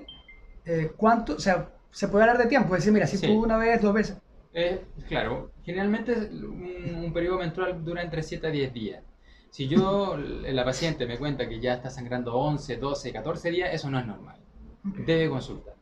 eh, 0.65 0.91
¿cuánto? 0.95 1.35
O 1.35 1.39
sea, 1.39 1.69
se 1.91 2.07
puede 2.07 2.23
hablar 2.25 2.37
de 2.37 2.45
tiempo, 2.47 2.75
decir, 2.75 2.91
mira, 2.93 3.07
si 3.07 3.17
Sí. 3.17 3.27
tuve 3.27 3.37
una 3.45 3.57
vez, 3.57 3.81
dos 3.81 3.93
veces. 3.93 4.17
Eh, 4.53 4.83
claro, 5.07 5.51
generalmente 5.63 6.13
un, 6.13 7.03
un 7.05 7.13
periodo 7.13 7.37
menstrual 7.39 7.83
dura 7.83 8.01
entre 8.01 8.23
7 8.23 8.47
a 8.47 8.51
10 8.51 8.73
días. 8.73 9.03
Si 9.49 9.67
yo, 9.67 10.17
la 10.43 10.63
paciente 10.65 11.05
me 11.05 11.17
cuenta 11.17 11.47
que 11.47 11.59
ya 11.59 11.73
está 11.75 11.89
sangrando 11.89 12.35
11, 12.35 12.77
12, 12.77 13.11
14 13.11 13.51
días, 13.51 13.69
eso 13.73 13.89
no 13.89 13.99
es 13.99 14.05
normal. 14.05 14.37
Debe 14.83 15.29
consultar. 15.29 15.73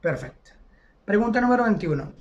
Perfecto. 0.00 0.50
Pregunta 1.04 1.40
número 1.40 1.64
21. 1.64 2.12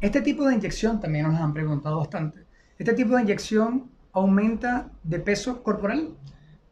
Este 0.00 0.20
tipo 0.20 0.46
de 0.46 0.54
inyección, 0.54 1.00
también 1.00 1.26
nos 1.26 1.40
han 1.40 1.52
preguntado 1.52 1.98
bastante, 1.98 2.44
¿este 2.78 2.92
tipo 2.94 3.14
de 3.16 3.22
inyección 3.22 3.90
aumenta 4.12 4.90
de 5.02 5.18
peso 5.20 5.62
corporal? 5.62 6.10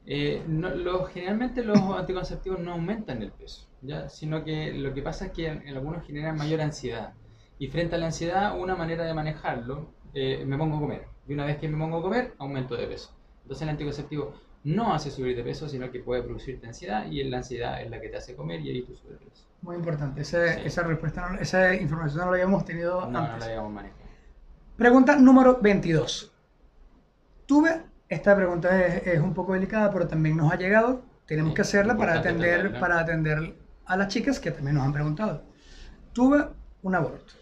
Eh, 0.06 0.44
no- 0.46 0.70
lo- 0.70 1.04
generalmente 1.06 1.64
los 1.64 1.78
anticonceptivos 1.78 2.60
no 2.60 2.72
aumentan 2.72 3.22
el 3.22 3.32
peso, 3.32 3.66
¿ya? 3.82 4.08
sino 4.08 4.44
que 4.44 4.72
lo 4.72 4.94
que 4.94 5.02
pasa 5.02 5.26
es 5.26 5.32
que 5.32 5.48
en, 5.48 5.66
en 5.66 5.75
algunos 5.76 6.06
generan 6.06 6.36
mayor 6.36 6.60
ansiedad. 6.60 7.12
Y 7.58 7.68
frente 7.68 7.96
a 7.96 7.98
la 7.98 8.06
ansiedad, 8.06 8.58
una 8.58 8.76
manera 8.76 9.04
de 9.04 9.14
manejarlo, 9.14 9.88
eh, 10.14 10.44
me 10.46 10.56
pongo 10.56 10.76
a 10.76 10.80
comer. 10.80 11.06
Y 11.26 11.32
una 11.34 11.44
vez 11.44 11.56
que 11.58 11.68
me 11.68 11.76
pongo 11.76 11.98
a 11.98 12.02
comer, 12.02 12.34
aumento 12.38 12.76
de 12.76 12.86
peso. 12.86 13.10
Entonces 13.42 13.62
el 13.62 13.68
anticonceptivo 13.70 14.34
no 14.64 14.92
hace 14.94 15.10
subir 15.10 15.36
de 15.36 15.42
peso, 15.42 15.68
sino 15.68 15.90
que 15.90 16.00
puede 16.00 16.22
producirte 16.22 16.66
ansiedad 16.66 17.06
y 17.06 17.22
la 17.25 17.38
ansiedad 17.38 17.80
es 17.82 17.90
la 17.90 18.00
que 18.00 18.08
te 18.08 18.16
hace 18.16 18.34
comer 18.36 18.60
y 18.60 18.70
ahí 18.70 18.82
tú 18.82 18.94
subes 18.96 19.18
de 19.20 19.26
peso. 19.26 19.44
Muy 19.62 19.76
importante. 19.76 20.22
Sí. 20.25 20.36
Esa 20.64 20.82
respuesta, 20.82 21.28
no- 21.30 21.38
esa 21.40 21.75
información 21.75 22.18
no 22.20 22.26
la 22.26 22.32
habíamos 22.32 22.64
tenido 22.64 23.00
No, 23.02 23.10
no 23.10 23.18
antes. 23.20 23.40
la 23.40 23.46
habíamos 23.46 23.72
manejado. 23.72 24.00
Pregunta 24.76 25.16
número 25.16 25.58
22. 25.60 26.32
Tuve, 27.46 27.82
esta 28.08 28.36
pregunta 28.36 28.86
es, 28.86 29.06
es 29.06 29.20
un 29.20 29.34
poco 29.34 29.54
delicada, 29.54 29.90
pero 29.90 30.06
también 30.06 30.36
nos 30.36 30.52
ha 30.52 30.56
llegado. 30.56 31.04
Tenemos 31.26 31.50
Sí, 31.50 31.54
que 31.54 31.62
hacerla 31.62 31.96
para 31.96 32.18
atender, 32.18 32.78
para 32.78 33.00
atender 33.00 33.56
a 33.84 33.96
las 33.96 34.08
chicas 34.08 34.38
que 34.38 34.50
también 34.52 34.76
nos 34.76 34.84
han 34.84 34.92
preguntado. 34.92 35.44
Tuve 36.12 36.47
un 36.82 36.95
aborto. 36.95 37.34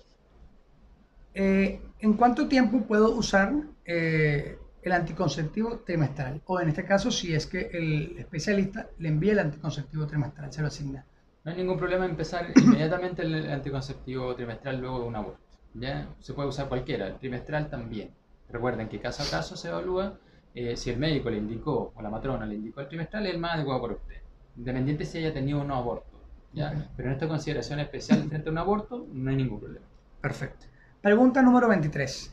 Eh, 1.34 1.80
¿En 1.98 2.14
cuánto 2.14 2.48
tiempo 2.48 2.82
puedo 2.86 3.10
usar 3.14 3.52
eh, 3.84 4.58
el 4.82 4.92
anticonceptivo 4.92 5.80
trimestral? 5.80 6.40
O 6.46 6.60
en 6.60 6.68
este 6.68 6.84
caso, 6.84 7.10
si 7.10 7.34
es 7.34 7.46
que 7.46 7.68
el 7.72 8.16
especialista 8.18 8.88
le 8.98 9.08
envía 9.08 9.32
el 9.32 9.38
anticonceptivo 9.40 10.06
trimestral, 10.06 10.52
se 10.52 10.62
lo 10.62 10.68
asigna. 10.68 11.04
No 11.44 11.50
hay 11.50 11.56
ningún 11.58 11.78
problema 11.78 12.06
empezar 12.06 12.46
inmediatamente 12.56 13.22
el 13.22 13.50
anticonceptivo 13.50 14.34
trimestral 14.34 14.80
luego 14.80 15.00
de 15.00 15.06
un 15.06 15.16
aborto. 15.16 15.40
¿ya? 15.74 16.08
Se 16.20 16.32
puede 16.32 16.48
usar 16.48 16.68
cualquiera, 16.68 17.08
el 17.08 17.18
trimestral 17.18 17.68
también. 17.68 18.10
Recuerden 18.48 18.88
que 18.88 19.00
caso 19.00 19.22
a 19.22 19.26
caso 19.26 19.56
se 19.56 19.68
evalúa 19.68 20.18
eh, 20.54 20.76
si 20.76 20.90
el 20.90 20.98
médico 20.98 21.30
le 21.30 21.38
indicó 21.38 21.92
o 21.94 22.02
la 22.02 22.10
matrona 22.10 22.46
le 22.46 22.54
indicó 22.54 22.80
el 22.80 22.88
trimestral, 22.88 23.26
es 23.26 23.34
el 23.34 23.40
más 23.40 23.54
adecuado 23.54 23.82
para 23.82 23.94
usted. 23.94 24.16
Independiente 24.56 25.04
si 25.04 25.18
haya 25.18 25.32
tenido 25.34 25.64
no 25.64 25.74
aborto. 25.76 26.06
¿ya? 26.52 26.70
Ok. 26.70 26.78
Pero 26.96 27.08
en 27.08 27.14
esta 27.14 27.28
consideración 27.28 27.80
especial 27.80 28.22
frente 28.28 28.48
a 28.48 28.52
un 28.52 28.58
aborto 28.58 29.06
no 29.12 29.30
hay 29.30 29.36
ningún 29.36 29.60
problema. 29.60 29.86
Perfecto. 30.20 30.66
Pregunta 31.02 31.42
número 31.42 31.68
23. 31.68 32.32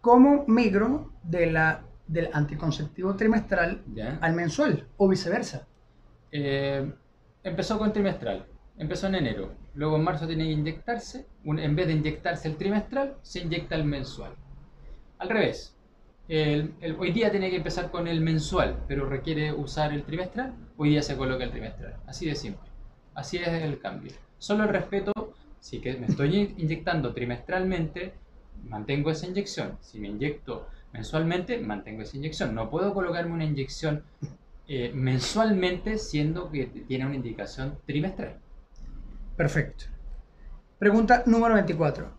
¿Cómo 0.00 0.44
migro 0.48 1.12
de 1.22 1.46
la, 1.50 1.82
del 2.06 2.28
anticonceptivo 2.32 3.14
trimestral 3.14 3.82
¿ya? 3.94 4.18
al 4.20 4.34
mensual 4.34 4.86
o 4.96 5.08
viceversa? 5.08 5.66
Eh, 6.32 6.90
empezó 7.44 7.78
con 7.78 7.92
trimestral, 7.92 8.46
empezó 8.78 9.06
en 9.08 9.16
enero, 9.16 9.52
luego 9.74 9.96
en 9.96 10.02
marzo 10.04 10.26
tiene 10.26 10.44
que 10.44 10.50
inyectarse, 10.52 11.26
un- 11.44 11.58
en 11.58 11.76
vez 11.76 11.86
de 11.88 11.92
inyectarse 11.94 12.48
el 12.48 12.56
trimestral, 12.56 13.16
se 13.22 13.40
inyecta 13.40 13.74
el 13.76 13.84
mensual. 13.84 14.32
Al 15.18 15.28
revés, 15.28 15.76
hoy 16.28 17.12
día 17.12 17.30
tiene 17.30 17.50
que 17.50 17.56
empezar 17.56 17.90
con 17.90 18.06
el 18.08 18.20
mensual, 18.20 18.84
pero 18.88 19.08
requiere 19.08 19.52
usar 19.52 19.92
el 19.92 20.04
trimestral, 20.04 20.54
hoy 20.76 20.90
día 20.90 21.02
se 21.02 21.16
coloca 21.16 21.44
el 21.44 21.50
trimestral. 21.50 21.96
Así 22.06 22.26
de 22.26 22.34
simple, 22.34 22.68
así 23.14 23.38
es 23.38 23.48
el 23.48 23.78
cambio. 23.80 24.12
Solo 24.38 24.64
el 24.64 24.70
respeto, 24.70 25.12
si 25.60 25.80
que 25.80 25.96
me 25.96 26.06
estoy 26.06 26.36
in- 26.36 26.54
inyectando 26.58 27.12
trimestralmente, 27.12 28.14
mantengo 28.68 29.10
esa 29.10 29.26
inyección. 29.26 29.78
Si 29.80 29.98
me 30.00 30.08
inyecto 30.08 30.68
mensualmente, 30.92 31.58
mantengo 31.58 32.02
esa 32.02 32.16
inyección. 32.16 32.54
No 32.54 32.70
puedo 32.70 32.94
colocarme 32.94 33.34
una 33.34 33.44
inyección 33.44 34.04
eh, 34.68 34.92
mensualmente 34.94 35.98
siendo 35.98 36.50
que 36.50 36.66
tiene 36.66 37.06
una 37.06 37.16
indicación 37.16 37.78
trimestral. 37.86 38.38
Perfecto. 39.36 39.86
Pregunta 40.78 41.22
número 41.26 41.54
24. 41.54 42.10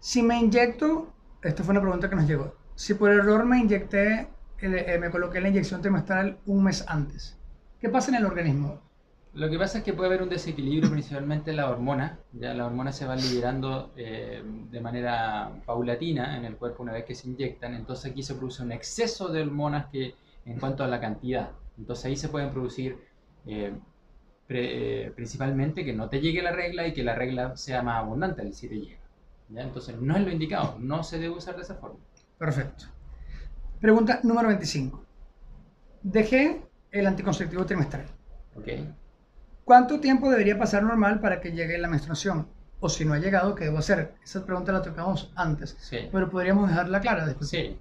Si 0.00 0.22
me 0.22 0.38
inyecto, 0.38 1.12
esta 1.42 1.62
fue 1.64 1.72
una 1.72 1.80
pregunta 1.80 2.08
que 2.08 2.16
nos 2.16 2.26
llegó. 2.28 2.57
Si 2.82 2.94
por 2.94 3.10
error 3.10 3.44
me 3.44 3.58
inyecté, 3.58 4.28
eh, 4.60 4.98
me 4.98 5.10
coloqué 5.10 5.40
la 5.40 5.48
inyección 5.48 5.82
trimestral 5.82 6.38
un 6.46 6.64
mes 6.64 6.84
antes, 6.88 7.36
¿qué 7.80 7.88
pasa 7.90 8.10
en 8.10 8.16
el 8.16 8.26
organismo? 8.26 8.80
Lo 9.32 9.50
que 9.50 9.58
pasa 9.58 9.78
es 9.78 9.84
que 9.84 9.92
puede 9.92 10.08
haber 10.08 10.22
un 10.22 10.28
desequilibrio 10.30 10.90
principalmente 10.90 11.50
en 11.50 11.56
la 11.58 11.68
hormona. 11.70 12.18
Ya 12.32 12.54
las 12.54 12.66
hormonas 12.66 12.96
se 12.96 13.06
van 13.06 13.20
liberando 13.20 13.92
eh, 13.96 14.42
de 14.44 14.80
manera 14.80 15.50
paulatina 15.66 16.36
en 16.36 16.44
el 16.44 16.56
cuerpo 16.56 16.82
una 16.82 16.92
vez 16.94 17.04
que 17.04 17.14
se 17.14 17.28
inyectan. 17.28 17.74
Entonces 17.74 18.10
aquí 18.10 18.22
se 18.22 18.34
produce 18.34 18.62
un 18.62 18.72
exceso 18.72 19.28
de 19.28 19.42
hormonas 19.42 19.86
que 19.92 20.14
en 20.44 20.58
cuanto 20.58 20.82
a 20.84 20.88
la 20.88 21.00
cantidad. 21.00 21.50
Entonces 21.76 22.04
ahí 22.06 22.16
se 22.16 22.28
pueden 22.28 22.50
producir 22.50 22.96
eh, 23.46 23.72
pre- 24.46 25.06
eh, 25.06 25.10
principalmente 25.12 25.84
que 25.84 25.92
no 25.94 26.08
te 26.08 26.20
llegue 26.20 26.42
la 26.42 26.52
regla 26.52 26.86
y 26.86 26.92
que 26.94 27.04
la 27.04 27.14
regla 27.14 27.56
sea 27.56 27.82
más 27.82 28.02
abundante 28.02 28.52
si 28.52 28.68
te 28.68 28.76
llega. 28.80 29.00
¿ya? 29.48 29.62
Entonces 29.62 30.00
no 30.00 30.16
es 30.16 30.24
lo 30.24 30.30
indicado, 30.32 30.76
no 30.80 31.02
se 31.04 31.18
debe 31.18 31.34
usar 31.36 31.56
de 31.56 31.62
esa 31.62 31.76
forma. 31.76 32.00
Perfecto. 32.38 32.84
Pregunta 33.80 34.20
número 34.22 34.48
25. 34.48 35.04
Dejé 36.02 36.62
el 36.90 37.06
anticonceptivo 37.06 37.66
trimestral. 37.66 38.06
¿ok? 38.56 38.68
¿Cuánto 39.64 40.00
tiempo 40.00 40.30
debería 40.30 40.58
pasar 40.58 40.82
normal 40.82 41.20
para 41.20 41.40
que 41.40 41.52
llegue 41.52 41.76
la 41.78 41.88
menstruación? 41.88 42.48
O 42.80 42.88
si 42.88 43.04
no 43.04 43.12
ha 43.14 43.18
llegado, 43.18 43.54
¿qué 43.54 43.64
debo 43.64 43.78
hacer? 43.78 44.14
Esa 44.22 44.46
pregunta 44.46 44.72
la 44.72 44.82
tocamos 44.82 45.32
antes, 45.34 45.76
Sí. 45.80 46.08
pero 46.12 46.30
podríamos 46.30 46.68
dejarla 46.68 47.00
clara 47.00 47.26
después. 47.26 47.50
Sí. 47.50 47.76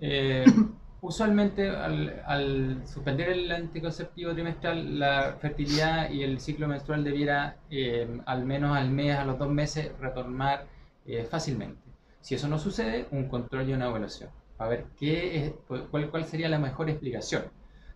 Eh, 0.00 0.44
usualmente 1.00 1.70
al, 1.70 2.22
al 2.26 2.82
suspender 2.86 3.30
el 3.30 3.50
anticonceptivo 3.50 4.34
trimestral, 4.34 4.98
la 4.98 5.36
fertilidad 5.40 6.10
y 6.10 6.22
el 6.22 6.40
ciclo 6.40 6.68
menstrual 6.68 7.04
debiera 7.04 7.56
eh, 7.70 8.20
al 8.26 8.44
menos 8.44 8.76
al 8.76 8.90
mes, 8.90 9.16
a 9.16 9.24
los 9.24 9.38
dos 9.38 9.48
meses, 9.50 9.90
retornar 9.98 10.66
eh, 11.06 11.26
fácilmente. 11.30 11.80
Si 12.20 12.34
eso 12.34 12.48
no 12.48 12.58
sucede, 12.58 13.06
un 13.10 13.28
control 13.28 13.68
y 13.68 13.72
una 13.72 13.86
evaluación. 13.86 14.30
A 14.58 14.68
ver 14.68 14.86
qué 14.98 15.46
es, 15.46 15.52
cuál, 15.90 16.10
cuál 16.10 16.24
sería 16.24 16.48
la 16.48 16.58
mejor 16.58 16.90
explicación. 16.90 17.44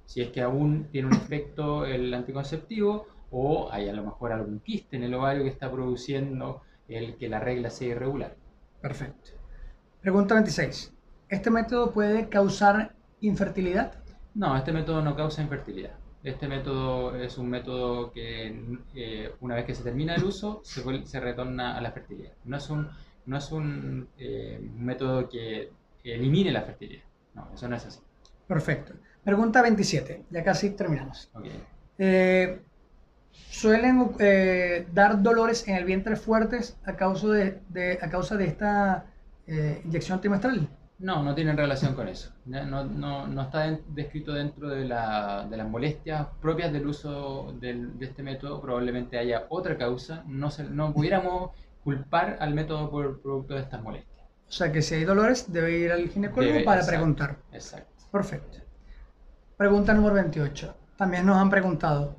Si 0.06 0.20
es 0.20 0.30
que 0.30 0.42
aún 0.42 0.88
tiene 0.90 1.08
un 1.08 1.14
efecto 1.14 1.84
el 1.84 2.12
anticonceptivo 2.12 3.06
o 3.30 3.70
hay 3.72 3.88
a 3.88 3.92
lo 3.92 4.04
mejor 4.04 4.32
algún 4.32 4.60
quiste 4.60 4.96
en 4.96 5.04
el 5.04 5.14
ovario 5.14 5.42
que 5.42 5.48
está 5.48 5.70
produciendo 5.70 6.62
el 6.88 7.16
que 7.16 7.28
la 7.28 7.40
regla 7.40 7.70
sea 7.70 7.88
irregular. 7.88 8.36
Perfecto. 8.80 9.30
Pregunta 10.00 10.34
26. 10.34 10.92
¿Este 11.28 11.50
método 11.50 11.92
puede 11.92 12.28
causar 12.28 12.94
infertilidad? 13.20 13.94
No, 14.34 14.56
este 14.56 14.72
método 14.72 15.00
no 15.02 15.16
causa 15.16 15.42
infertilidad. 15.42 15.92
Este 16.22 16.46
método 16.46 17.16
es 17.16 17.38
un 17.38 17.48
método 17.48 18.12
que 18.12 18.78
eh, 18.94 19.32
una 19.40 19.54
vez 19.56 19.64
que 19.64 19.74
se 19.74 19.82
termina 19.82 20.14
el 20.14 20.24
uso 20.24 20.60
se, 20.62 20.82
se 21.06 21.20
retorna 21.20 21.76
a 21.76 21.80
la 21.80 21.90
fertilidad. 21.90 22.32
No 22.44 22.56
es 22.56 22.68
un, 22.70 22.88
no 23.26 23.36
es 23.36 23.52
un 23.52 24.08
eh, 24.18 24.60
método 24.76 25.28
que 25.28 25.70
elimine 26.04 26.52
la 26.52 26.62
fertilidad. 26.62 27.04
No, 27.34 27.48
eso 27.54 27.68
no 27.68 27.76
es 27.76 27.86
así. 27.86 28.00
Perfecto. 28.46 28.94
Pregunta 29.24 29.62
27, 29.62 30.24
ya 30.30 30.44
casi 30.44 30.70
terminamos. 30.70 31.30
Okay. 31.32 31.62
Eh, 31.98 32.60
¿Suelen 33.30 34.10
eh, 34.18 34.86
dar 34.92 35.22
dolores 35.22 35.66
en 35.68 35.76
el 35.76 35.84
vientre 35.84 36.16
fuertes 36.16 36.76
a 36.84 36.96
causa 36.96 37.28
de, 37.28 37.60
de 37.68 37.98
a 38.02 38.10
causa 38.10 38.36
de 38.36 38.46
esta 38.46 39.06
inyección 39.84 40.20
trimestral? 40.20 40.68
No, 41.02 41.20
no 41.24 41.34
tienen 41.34 41.56
relación 41.56 41.94
con 41.94 42.06
eso. 42.06 42.30
No, 42.44 42.84
no, 42.84 43.26
no 43.26 43.42
está 43.42 43.76
descrito 43.88 44.32
dentro 44.32 44.68
de, 44.68 44.84
la, 44.84 45.46
de, 45.50 45.56
las 45.56 45.68
molestias 45.68 46.28
propias 46.40 46.72
del 46.72 46.86
uso 46.86 47.52
del, 47.58 47.98
de 47.98 48.06
este 48.06 48.22
método. 48.22 48.60
Probablemente 48.60 49.18
haya 49.18 49.46
otra 49.48 49.76
causa. 49.76 50.22
No, 50.28 50.52
se, 50.52 50.62
no 50.62 50.92
pudiéramos 50.94 51.50
culpar 51.84 52.36
al 52.40 52.54
método 52.54 52.90
por 52.90 53.20
producto 53.20 53.54
de 53.54 53.60
estas 53.60 53.82
molestias. 53.82 54.26
O 54.48 54.52
sea 54.52 54.70
que 54.70 54.82
si 54.82 54.94
hay 54.94 55.04
dolores, 55.04 55.50
debe 55.52 55.78
ir 55.78 55.92
al 55.92 56.08
ginecólogo 56.08 56.52
Debe- 56.54 56.64
para 56.64 56.80
exacto, 56.80 56.98
preguntar. 56.98 57.36
Exacto. 57.52 58.04
Perfecto. 58.10 58.58
Pregunta 59.56 59.94
número 59.94 60.14
28. 60.14 60.74
También 60.96 61.26
nos 61.26 61.36
han 61.36 61.50
preguntado, 61.50 62.16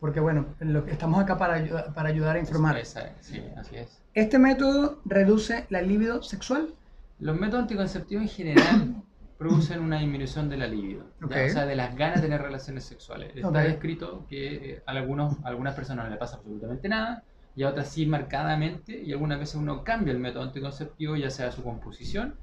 porque 0.00 0.20
bueno, 0.20 0.46
lo 0.60 0.84
que 0.84 0.92
estamos 0.92 1.22
acá 1.22 1.38
para, 1.38 1.54
ayuda- 1.54 1.92
para 1.94 2.08
ayudar 2.10 2.36
a 2.36 2.38
informar. 2.40 2.76
Esa- 2.78 3.12
sí, 3.20 3.42
así 3.56 3.76
es. 3.76 4.02
¿Este 4.14 4.38
método 4.38 5.00
reduce 5.04 5.66
la 5.70 5.82
libido 5.82 6.22
sexual? 6.22 6.74
Los 7.18 7.38
métodos 7.38 7.62
anticonceptivos 7.62 8.22
en 8.24 8.28
general 8.28 8.94
producen 9.38 9.80
una 9.80 9.98
disminución 10.00 10.48
de 10.48 10.56
la 10.56 10.66
libido, 10.66 11.04
¿ya? 11.20 11.26
Ok. 11.26 11.32
o 11.46 11.52
sea, 11.52 11.66
de 11.66 11.76
las 11.76 11.94
ganas 11.96 12.16
de 12.16 12.22
tener 12.22 12.42
relaciones 12.42 12.84
sexuales. 12.84 13.32
Está 13.34 13.48
Ok. 13.48 13.54
descrito 13.56 14.26
que 14.28 14.70
eh, 14.72 14.82
a, 14.86 14.90
algunos, 14.92 15.36
a 15.44 15.48
algunas 15.48 15.74
personas 15.74 16.06
no 16.06 16.10
le 16.10 16.16
pasa 16.18 16.36
absolutamente 16.36 16.88
nada 16.88 17.22
y 17.56 17.64
a 17.64 17.70
otras 17.70 17.90
sí 17.92 18.06
marcadamente 18.06 19.02
y 19.02 19.12
algunas 19.12 19.40
veces 19.40 19.56
uno 19.56 19.84
cambia 19.84 20.12
el 20.12 20.20
método 20.20 20.44
anticonceptivo, 20.44 21.16
ya 21.16 21.30
sea 21.30 21.52
su 21.52 21.64
composición, 21.64 22.38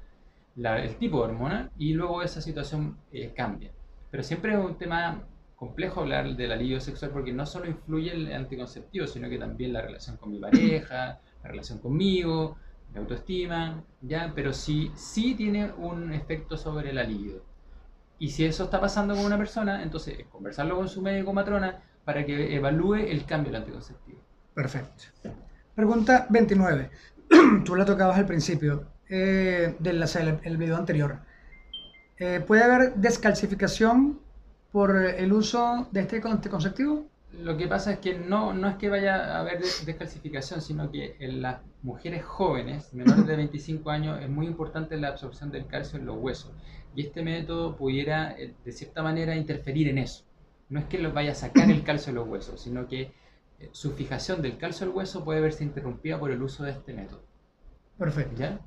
la- 0.56 0.84
el 0.84 0.97
tipo 0.97 1.17
de 1.19 1.26
hormona 1.32 1.71
y 1.78 1.93
luego 1.93 2.21
esa 2.23 2.41
situación 2.41 2.97
eh, 3.12 3.34
cambia. 3.36 3.71
Pero 4.12 4.23
siempre 4.23 4.54
es 4.54 4.60
un 4.60 4.78
tema 4.78 5.28
complejo 5.56 6.02
hablar 6.02 6.36
de 6.36 6.47
la 6.47 6.56
libido 6.56 6.80
sexual 6.80 7.12
porque 7.12 7.34
no 7.34 7.45
solo 7.45 7.67
influye 7.67 8.12
el 8.13 8.34
anticonceptivo, 8.34 9.08
sino 9.08 9.30
que 9.30 9.38
también 9.39 9.73
la 9.73 9.82
relación 9.82 10.17
con 10.17 10.32
mi 10.32 10.39
pareja, 10.39 11.19
la 11.43 11.49
relación 11.49 11.80
conmigo, 11.80 12.58
mi 12.89 12.99
autoestima, 12.99 13.84
¿ya? 14.02 14.32
Pero 14.36 14.54
sí, 14.54 14.91
sí 14.95 15.36
tiene 15.36 15.71
un 15.73 16.13
efecto 16.13 16.58
sobre 16.58 16.93
la 16.93 17.04
libido. 17.04 17.43
Y 18.19 18.30
si 18.30 18.45
eso 18.45 18.65
está 18.65 18.82
pasando 18.82 19.15
con 19.15 19.26
una 19.26 19.38
persona, 19.38 19.84
entonces 19.84 20.19
es 20.19 20.28
conversarlo 20.28 20.76
con 20.78 20.89
su 20.89 21.02
médico 21.02 21.32
o 21.32 21.34
matrona 21.34 21.82
para 22.06 22.26
que 22.26 22.56
evalúe 22.56 22.95
el 22.95 23.26
cambio 23.26 23.52
del 23.52 23.62
anticonceptivo. 23.62 24.19
Perfecto. 24.54 25.04
Pregunta 25.76 26.28
29. 26.30 26.89
Tú 27.66 27.76
la 27.76 27.86
tocabas 27.86 28.18
al 28.18 28.26
principio 28.26 28.86
eh, 29.10 29.76
del 29.80 30.58
video 30.58 30.78
anterior. 30.78 31.20
Eh, 32.20 32.42
¿Puede 32.46 32.63
haber 32.63 32.94
descalcificación 32.96 34.20
por 34.72 34.96
el 34.96 35.34
uso 35.34 35.88
de 35.92 36.02
este 36.02 36.22
anticonceptivo? 36.24 37.06
Lo 37.42 37.58
que 37.58 37.68
pasa 37.68 37.94
es 37.94 38.00
que 38.00 38.13
no, 38.20 38.54
no 38.54 38.70
es 38.70 38.76
que 38.76 38.89
vaya 38.89 39.16
a 39.36 39.39
haber 39.39 39.60
des- 39.60 39.84
descalcificación, 39.88 40.62
sino 40.62 40.92
que 40.92 41.16
en 41.20 41.42
las 41.42 41.62
mujeres 41.82 42.24
jóvenes, 42.24 42.94
menores 42.94 43.26
de 43.26 43.36
25 43.36 43.89
años, 43.89 44.22
es 44.22 44.30
muy 44.30 44.46
importante 44.46 44.96
la 44.98 45.08
absorción 45.08 45.50
del 45.52 45.66
calcio 45.66 45.98
en 45.98 46.06
los 46.06 46.18
huesos. 46.20 46.52
Y 46.96 47.02
este 47.08 47.24
método 47.24 47.76
pudiera, 47.76 48.34
eh, 48.38 48.54
de 48.63 48.72
cierta 48.72 49.02
manera, 49.02 49.36
interferir 49.36 49.88
en 49.88 49.98
eso. 49.98 50.24
No 50.70 50.80
es 50.80 50.86
que 50.86 51.00
los 51.00 51.12
vaya 51.12 51.32
a 51.32 51.36
sacar 51.36 51.72
el 51.72 51.84
calcio 51.84 52.13
de 52.13 52.20
los 52.20 52.28
huesos, 52.28 52.62
sino 52.62 52.88
que 52.88 53.12
su 53.71 53.93
fijación 53.93 54.41
del 54.41 54.58
calcio 54.58 54.86
al 54.86 54.93
hueso 54.93 55.23
puede 55.23 55.41
verse 55.41 55.63
interrumpida 55.63 56.19
por 56.19 56.32
el 56.32 56.41
uso 56.41 56.63
de 56.63 56.71
este 56.71 56.93
método. 56.93 57.23
Perfecto. 57.97 58.36
¿Ya? 58.38 58.60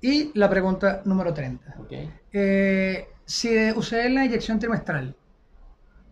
Y 0.00 0.38
la 0.38 0.48
pregunta 0.48 1.02
número 1.04 1.32
30. 1.32 1.76
¿Ok? 1.80 1.92
Eh, 2.32 3.08
si 3.24 3.72
usé 3.72 4.08
la 4.10 4.24
inyección 4.24 4.58
trimestral 4.58 5.16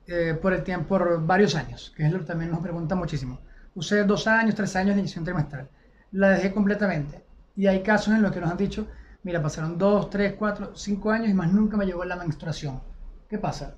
eh, 0.07 0.39
por 0.41 0.53
el 0.53 0.63
tiempo, 0.63 0.89
por 0.89 1.25
varios 1.25 1.55
años, 1.55 1.93
que 1.97 2.05
es 2.05 2.13
lo 2.13 2.19
que 2.19 2.25
también 2.25 2.51
nos 2.51 2.61
preguntan 2.61 2.99
muchísimo. 2.99 3.41
Usé 3.75 4.05
dos 4.05 4.27
años, 4.27 4.55
tres 4.55 4.75
años 4.77 4.95
de 4.95 5.01
inyección 5.01 5.25
trimestral. 5.25 5.69
La 6.13 6.31
dejé 6.31 6.53
completamente. 6.53 7.25
Y 7.57 7.67
hay 7.67 7.83
casos 7.83 8.15
en 8.15 8.23
los 8.23 8.33
que 8.33 8.41
nos 8.41 8.51
han 8.51 8.57
dicho, 8.57 8.87
mira, 9.23 9.43
pasaron 9.43 9.79
dos, 9.79 10.11
tres, 10.11 10.35
cuatro, 10.39 10.75
cinco 10.75 11.11
años 11.11 11.29
y 11.29 11.35
más 11.35 11.53
nunca 11.53 11.77
me 11.77 11.87
llegó 11.87 12.05
la 12.05 12.17
menstruación. 12.17 12.83
¿Qué 13.29 13.39
pasa? 13.39 13.77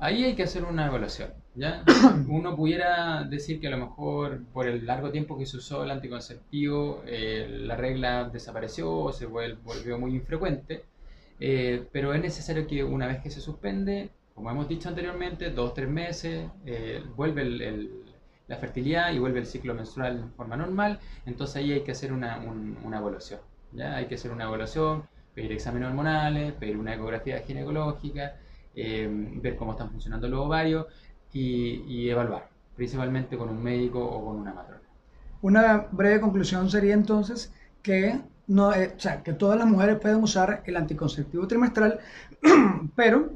Ahí 0.00 0.24
hay 0.24 0.34
que 0.34 0.42
hacer 0.42 0.64
una 0.64 0.86
evaluación, 0.86 1.32
¿ya? 1.54 1.84
Uno 2.28 2.56
pudiera 2.56 3.24
decir 3.24 3.60
que 3.60 3.68
a 3.68 3.70
lo 3.70 3.78
mejor 3.78 4.42
por 4.52 4.66
el 4.66 4.84
largo 4.86 5.10
tiempo 5.10 5.38
que 5.38 5.46
se 5.46 5.56
usó 5.58 5.84
el 5.84 5.90
anticonceptivo, 5.90 7.02
eh, 7.06 7.46
la 7.62 7.76
regla 7.76 8.28
desapareció 8.32 8.90
o 8.92 9.12
se 9.12 9.26
volvió 9.26 9.98
muy 9.98 10.14
infrecuente, 10.14 10.84
eh, 11.40 11.84
pero 11.92 12.14
es 12.14 12.20
necesario 12.22 12.66
que 12.66 12.82
una 12.84 13.06
vez 13.06 13.22
que 13.22 13.30
se 13.30 13.40
suspende, 13.40 14.10
como 14.34 14.50
hemos 14.50 14.68
dicho 14.68 14.88
anteriormente, 14.88 15.50
dos, 15.50 15.74
tres 15.74 15.88
meses, 15.88 16.48
eh, 16.66 17.02
vuelve 17.16 17.42
el- 17.42 17.60
el- 17.62 17.90
la 18.46 18.56
fertilidad 18.56 19.12
y 19.12 19.18
vuelve 19.18 19.38
el 19.40 19.46
ciclo 19.46 19.74
menstrual 19.74 20.18
en 20.18 20.30
forma 20.32 20.56
normal, 20.56 20.98
entonces 21.24 21.56
ahí 21.56 21.72
hay 21.72 21.80
que 21.82 21.92
hacer 21.92 22.12
una, 22.12 22.38
un- 22.38 22.76
una 22.84 22.98
evaluación, 22.98 23.40
¿ya? 23.72 23.96
Hay 23.96 24.06
que 24.06 24.16
hacer 24.16 24.30
una 24.32 24.44
evaluación, 24.44 25.04
pedir 25.34 25.52
exámenes 25.52 25.88
hormonales, 25.88 26.52
pedir 26.54 26.76
una 26.76 26.94
ecografía 26.94 27.40
ginecológica, 27.40 28.36
eh, 28.74 29.08
ver 29.42 29.56
cómo 29.56 29.72
están 29.72 29.90
funcionando 29.90 30.28
los 30.28 30.40
ovarios 30.40 30.86
y, 31.34 31.84
y 31.86 32.10
evaluar, 32.10 32.50
principalmente 32.74 33.36
con 33.38 33.50
un 33.50 33.62
médico 33.62 34.00
o 34.02 34.24
con 34.26 34.38
una 34.38 34.54
matrona. 34.54 34.82
Una 35.42 35.88
breve 35.92 36.20
conclusión 36.20 36.70
sería 36.70 36.94
entonces 36.94 37.52
que, 37.82 38.20
no, 38.46 38.72
eh, 38.74 38.94
o 38.96 39.00
sea, 39.00 39.22
que 39.22 39.34
todas 39.34 39.58
las 39.58 39.68
mujeres 39.68 39.98
pueden 40.00 40.22
usar 40.22 40.62
el 40.66 40.76
anticonceptivo 40.76 41.46
trimestral, 41.46 42.00
pero 42.96 43.30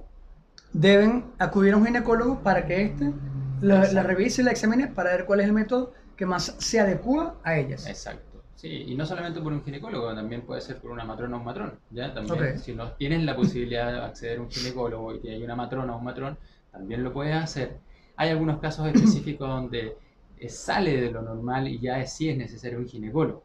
deben 0.72 1.34
acudir 1.38 1.74
a 1.74 1.78
un 1.78 1.86
ginecólogo 1.86 2.42
para 2.42 2.66
que 2.66 2.82
éste 2.82 3.12
la, 3.60 3.92
la 3.92 4.04
revise 4.04 4.42
y 4.42 4.44
la 4.46 4.52
examine 4.52 4.88
para 4.88 5.12
ver 5.12 5.26
cuál 5.26 5.40
es 5.40 5.46
el 5.46 5.54
método 5.54 5.94
que 6.16 6.26
más 6.26 6.56
se 6.58 6.80
adecua 6.80 7.40
a 7.44 7.58
ellas. 7.58 7.86
Exacto. 7.86 8.44
Sí, 8.54 8.68
y 8.88 8.96
no 8.96 9.06
solamente 9.06 9.40
por 9.40 9.52
un 9.52 9.64
ginecólogo, 9.64 10.14
también 10.14 10.44
puede 10.44 10.60
ser 10.60 10.80
por 10.80 10.90
una 10.90 11.04
matrona 11.04 11.36
o 11.36 11.38
un 11.38 11.44
matrón. 11.44 11.80
¿ya? 11.90 12.12
También, 12.12 12.56
Ok. 12.56 12.58
si 12.58 12.74
no 12.74 12.92
tienes 12.92 13.22
la 13.24 13.36
posibilidad 13.36 13.92
de 13.92 14.00
acceder 14.00 14.38
a 14.38 14.42
un 14.42 14.50
ginecólogo 14.50 15.14
y 15.14 15.28
hay 15.28 15.42
una 15.42 15.56
matrona 15.56 15.94
o 15.94 15.98
un 15.98 16.04
matrón, 16.04 16.38
también 16.70 17.02
lo 17.04 17.12
puedes 17.12 17.34
hacer. 17.36 17.80
Hay 18.18 18.28
algunos 18.30 18.58
casos 18.58 18.86
específicos 18.94 19.48
donde 19.48 19.96
eh, 20.38 20.48
sale 20.48 21.00
de 21.00 21.10
lo 21.10 21.22
normal 21.22 21.68
y 21.68 21.78
ya 21.78 22.00
es, 22.00 22.12
sí 22.12 22.28
es 22.28 22.36
necesario 22.36 22.78
un 22.78 22.86
ginecólogo. 22.86 23.42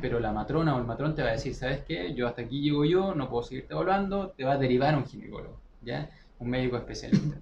Pero 0.00 0.18
la 0.18 0.32
matrona 0.32 0.74
o 0.74 0.80
el 0.80 0.84
matrón 0.84 1.14
te 1.14 1.22
va 1.22 1.28
a 1.28 1.32
decir, 1.32 1.54
¿sabes 1.54 1.82
qué? 1.86 2.12
Yo 2.12 2.26
hasta 2.26 2.42
aquí 2.42 2.60
llego 2.60 2.84
yo, 2.84 3.14
no 3.14 3.30
puedo 3.30 3.44
seguirte 3.44 3.72
evaluando, 3.72 4.30
te 4.30 4.42
va 4.42 4.54
a 4.54 4.58
derivar 4.58 4.94
a 4.94 4.98
un 4.98 5.06
ginecólogo, 5.06 5.60
¿ya? 5.80 6.10
Un 6.40 6.50
médico 6.50 6.76
especialista. 6.76 7.38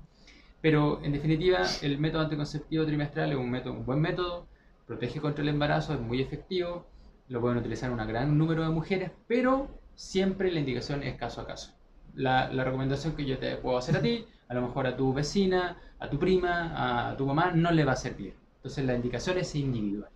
Pero 0.60 1.02
en 1.02 1.12
definitiva, 1.12 1.62
el 1.80 1.98
método 1.98 2.22
anticonceptivo 2.24 2.84
trimestral 2.84 3.32
es 3.32 3.38
un, 3.38 3.50
método, 3.50 3.72
un 3.72 3.86
buen 3.86 4.00
método, 4.00 4.46
protege 4.86 5.22
contra 5.22 5.42
el 5.42 5.48
embarazo, 5.48 5.94
es 5.94 6.00
muy 6.00 6.20
efectivo, 6.20 6.84
lo 7.28 7.40
pueden 7.40 7.56
utilizar 7.56 7.90
un 7.90 7.96
gran 7.96 8.36
número 8.36 8.62
de 8.62 8.68
mujeres, 8.68 9.10
pero 9.26 9.68
siempre 9.94 10.52
la 10.52 10.60
indicación 10.60 11.02
es 11.02 11.16
caso 11.16 11.40
a 11.40 11.46
caso. 11.46 11.77
La, 12.14 12.52
la 12.52 12.64
recomendación 12.64 13.14
que 13.14 13.24
yo 13.24 13.38
te 13.38 13.56
puedo 13.56 13.78
hacer 13.78 13.96
a 13.96 14.00
ti, 14.00 14.26
a 14.48 14.54
lo 14.54 14.62
mejor 14.62 14.86
a 14.86 14.96
tu 14.96 15.12
vecina, 15.12 15.76
a 15.98 16.08
tu 16.08 16.18
prima, 16.18 17.10
a 17.10 17.16
tu 17.16 17.26
mamá, 17.26 17.52
no 17.52 17.70
le 17.70 17.84
va 17.84 17.92
a 17.92 17.96
servir. 17.96 18.34
Entonces 18.56 18.84
la 18.84 18.94
indicación 18.94 19.38
es 19.38 19.54
individual, 19.54 20.10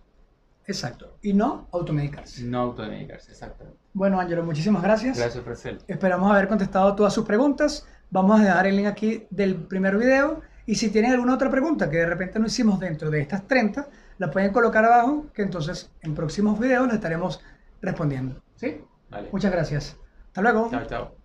Exacto. 0.65 1.17
Y 1.21 1.33
no 1.33 1.67
automedicarse. 1.71 2.43
no 2.43 2.59
automedicarse, 2.61 3.31
exactamente. 3.31 3.77
Bueno, 3.93 4.19
Ángelo, 4.19 4.43
muchísimas 4.43 4.81
gracias. 4.81 5.17
Gracias, 5.17 5.45
Marcel. 5.45 5.79
Esperamos 5.87 6.31
haber 6.31 6.47
contestado 6.47 6.95
todas 6.95 7.13
sus 7.13 7.25
preguntas. 7.25 7.85
Vamos 8.11 8.39
a 8.39 8.43
dejar 8.43 8.67
el 8.67 8.77
link 8.77 8.87
aquí 8.87 9.25
del 9.29 9.55
primer 9.55 9.97
video. 9.97 10.41
Y 10.65 10.75
si 10.75 10.89
tienen 10.89 11.11
alguna 11.11 11.35
otra 11.35 11.49
pregunta 11.49 11.89
que 11.89 11.97
de 11.97 12.05
repente 12.05 12.39
no 12.39 12.45
hicimos 12.45 12.79
dentro 12.79 13.09
de 13.09 13.19
estas 13.19 13.45
30, 13.45 13.87
la 14.17 14.31
pueden 14.31 14.53
colocar 14.53 14.85
abajo, 14.85 15.25
que 15.33 15.41
entonces 15.41 15.91
en 16.01 16.15
próximos 16.15 16.57
videos 16.57 16.85
les 16.85 16.95
estaremos 16.95 17.41
respondiendo. 17.81 18.41
¿Sí? 18.55 18.81
Vale. 19.09 19.29
Muchas 19.31 19.51
gracias. 19.51 19.97
Hasta 20.27 20.41
luego. 20.41 20.69
Chao, 20.69 20.85
chao. 20.85 21.22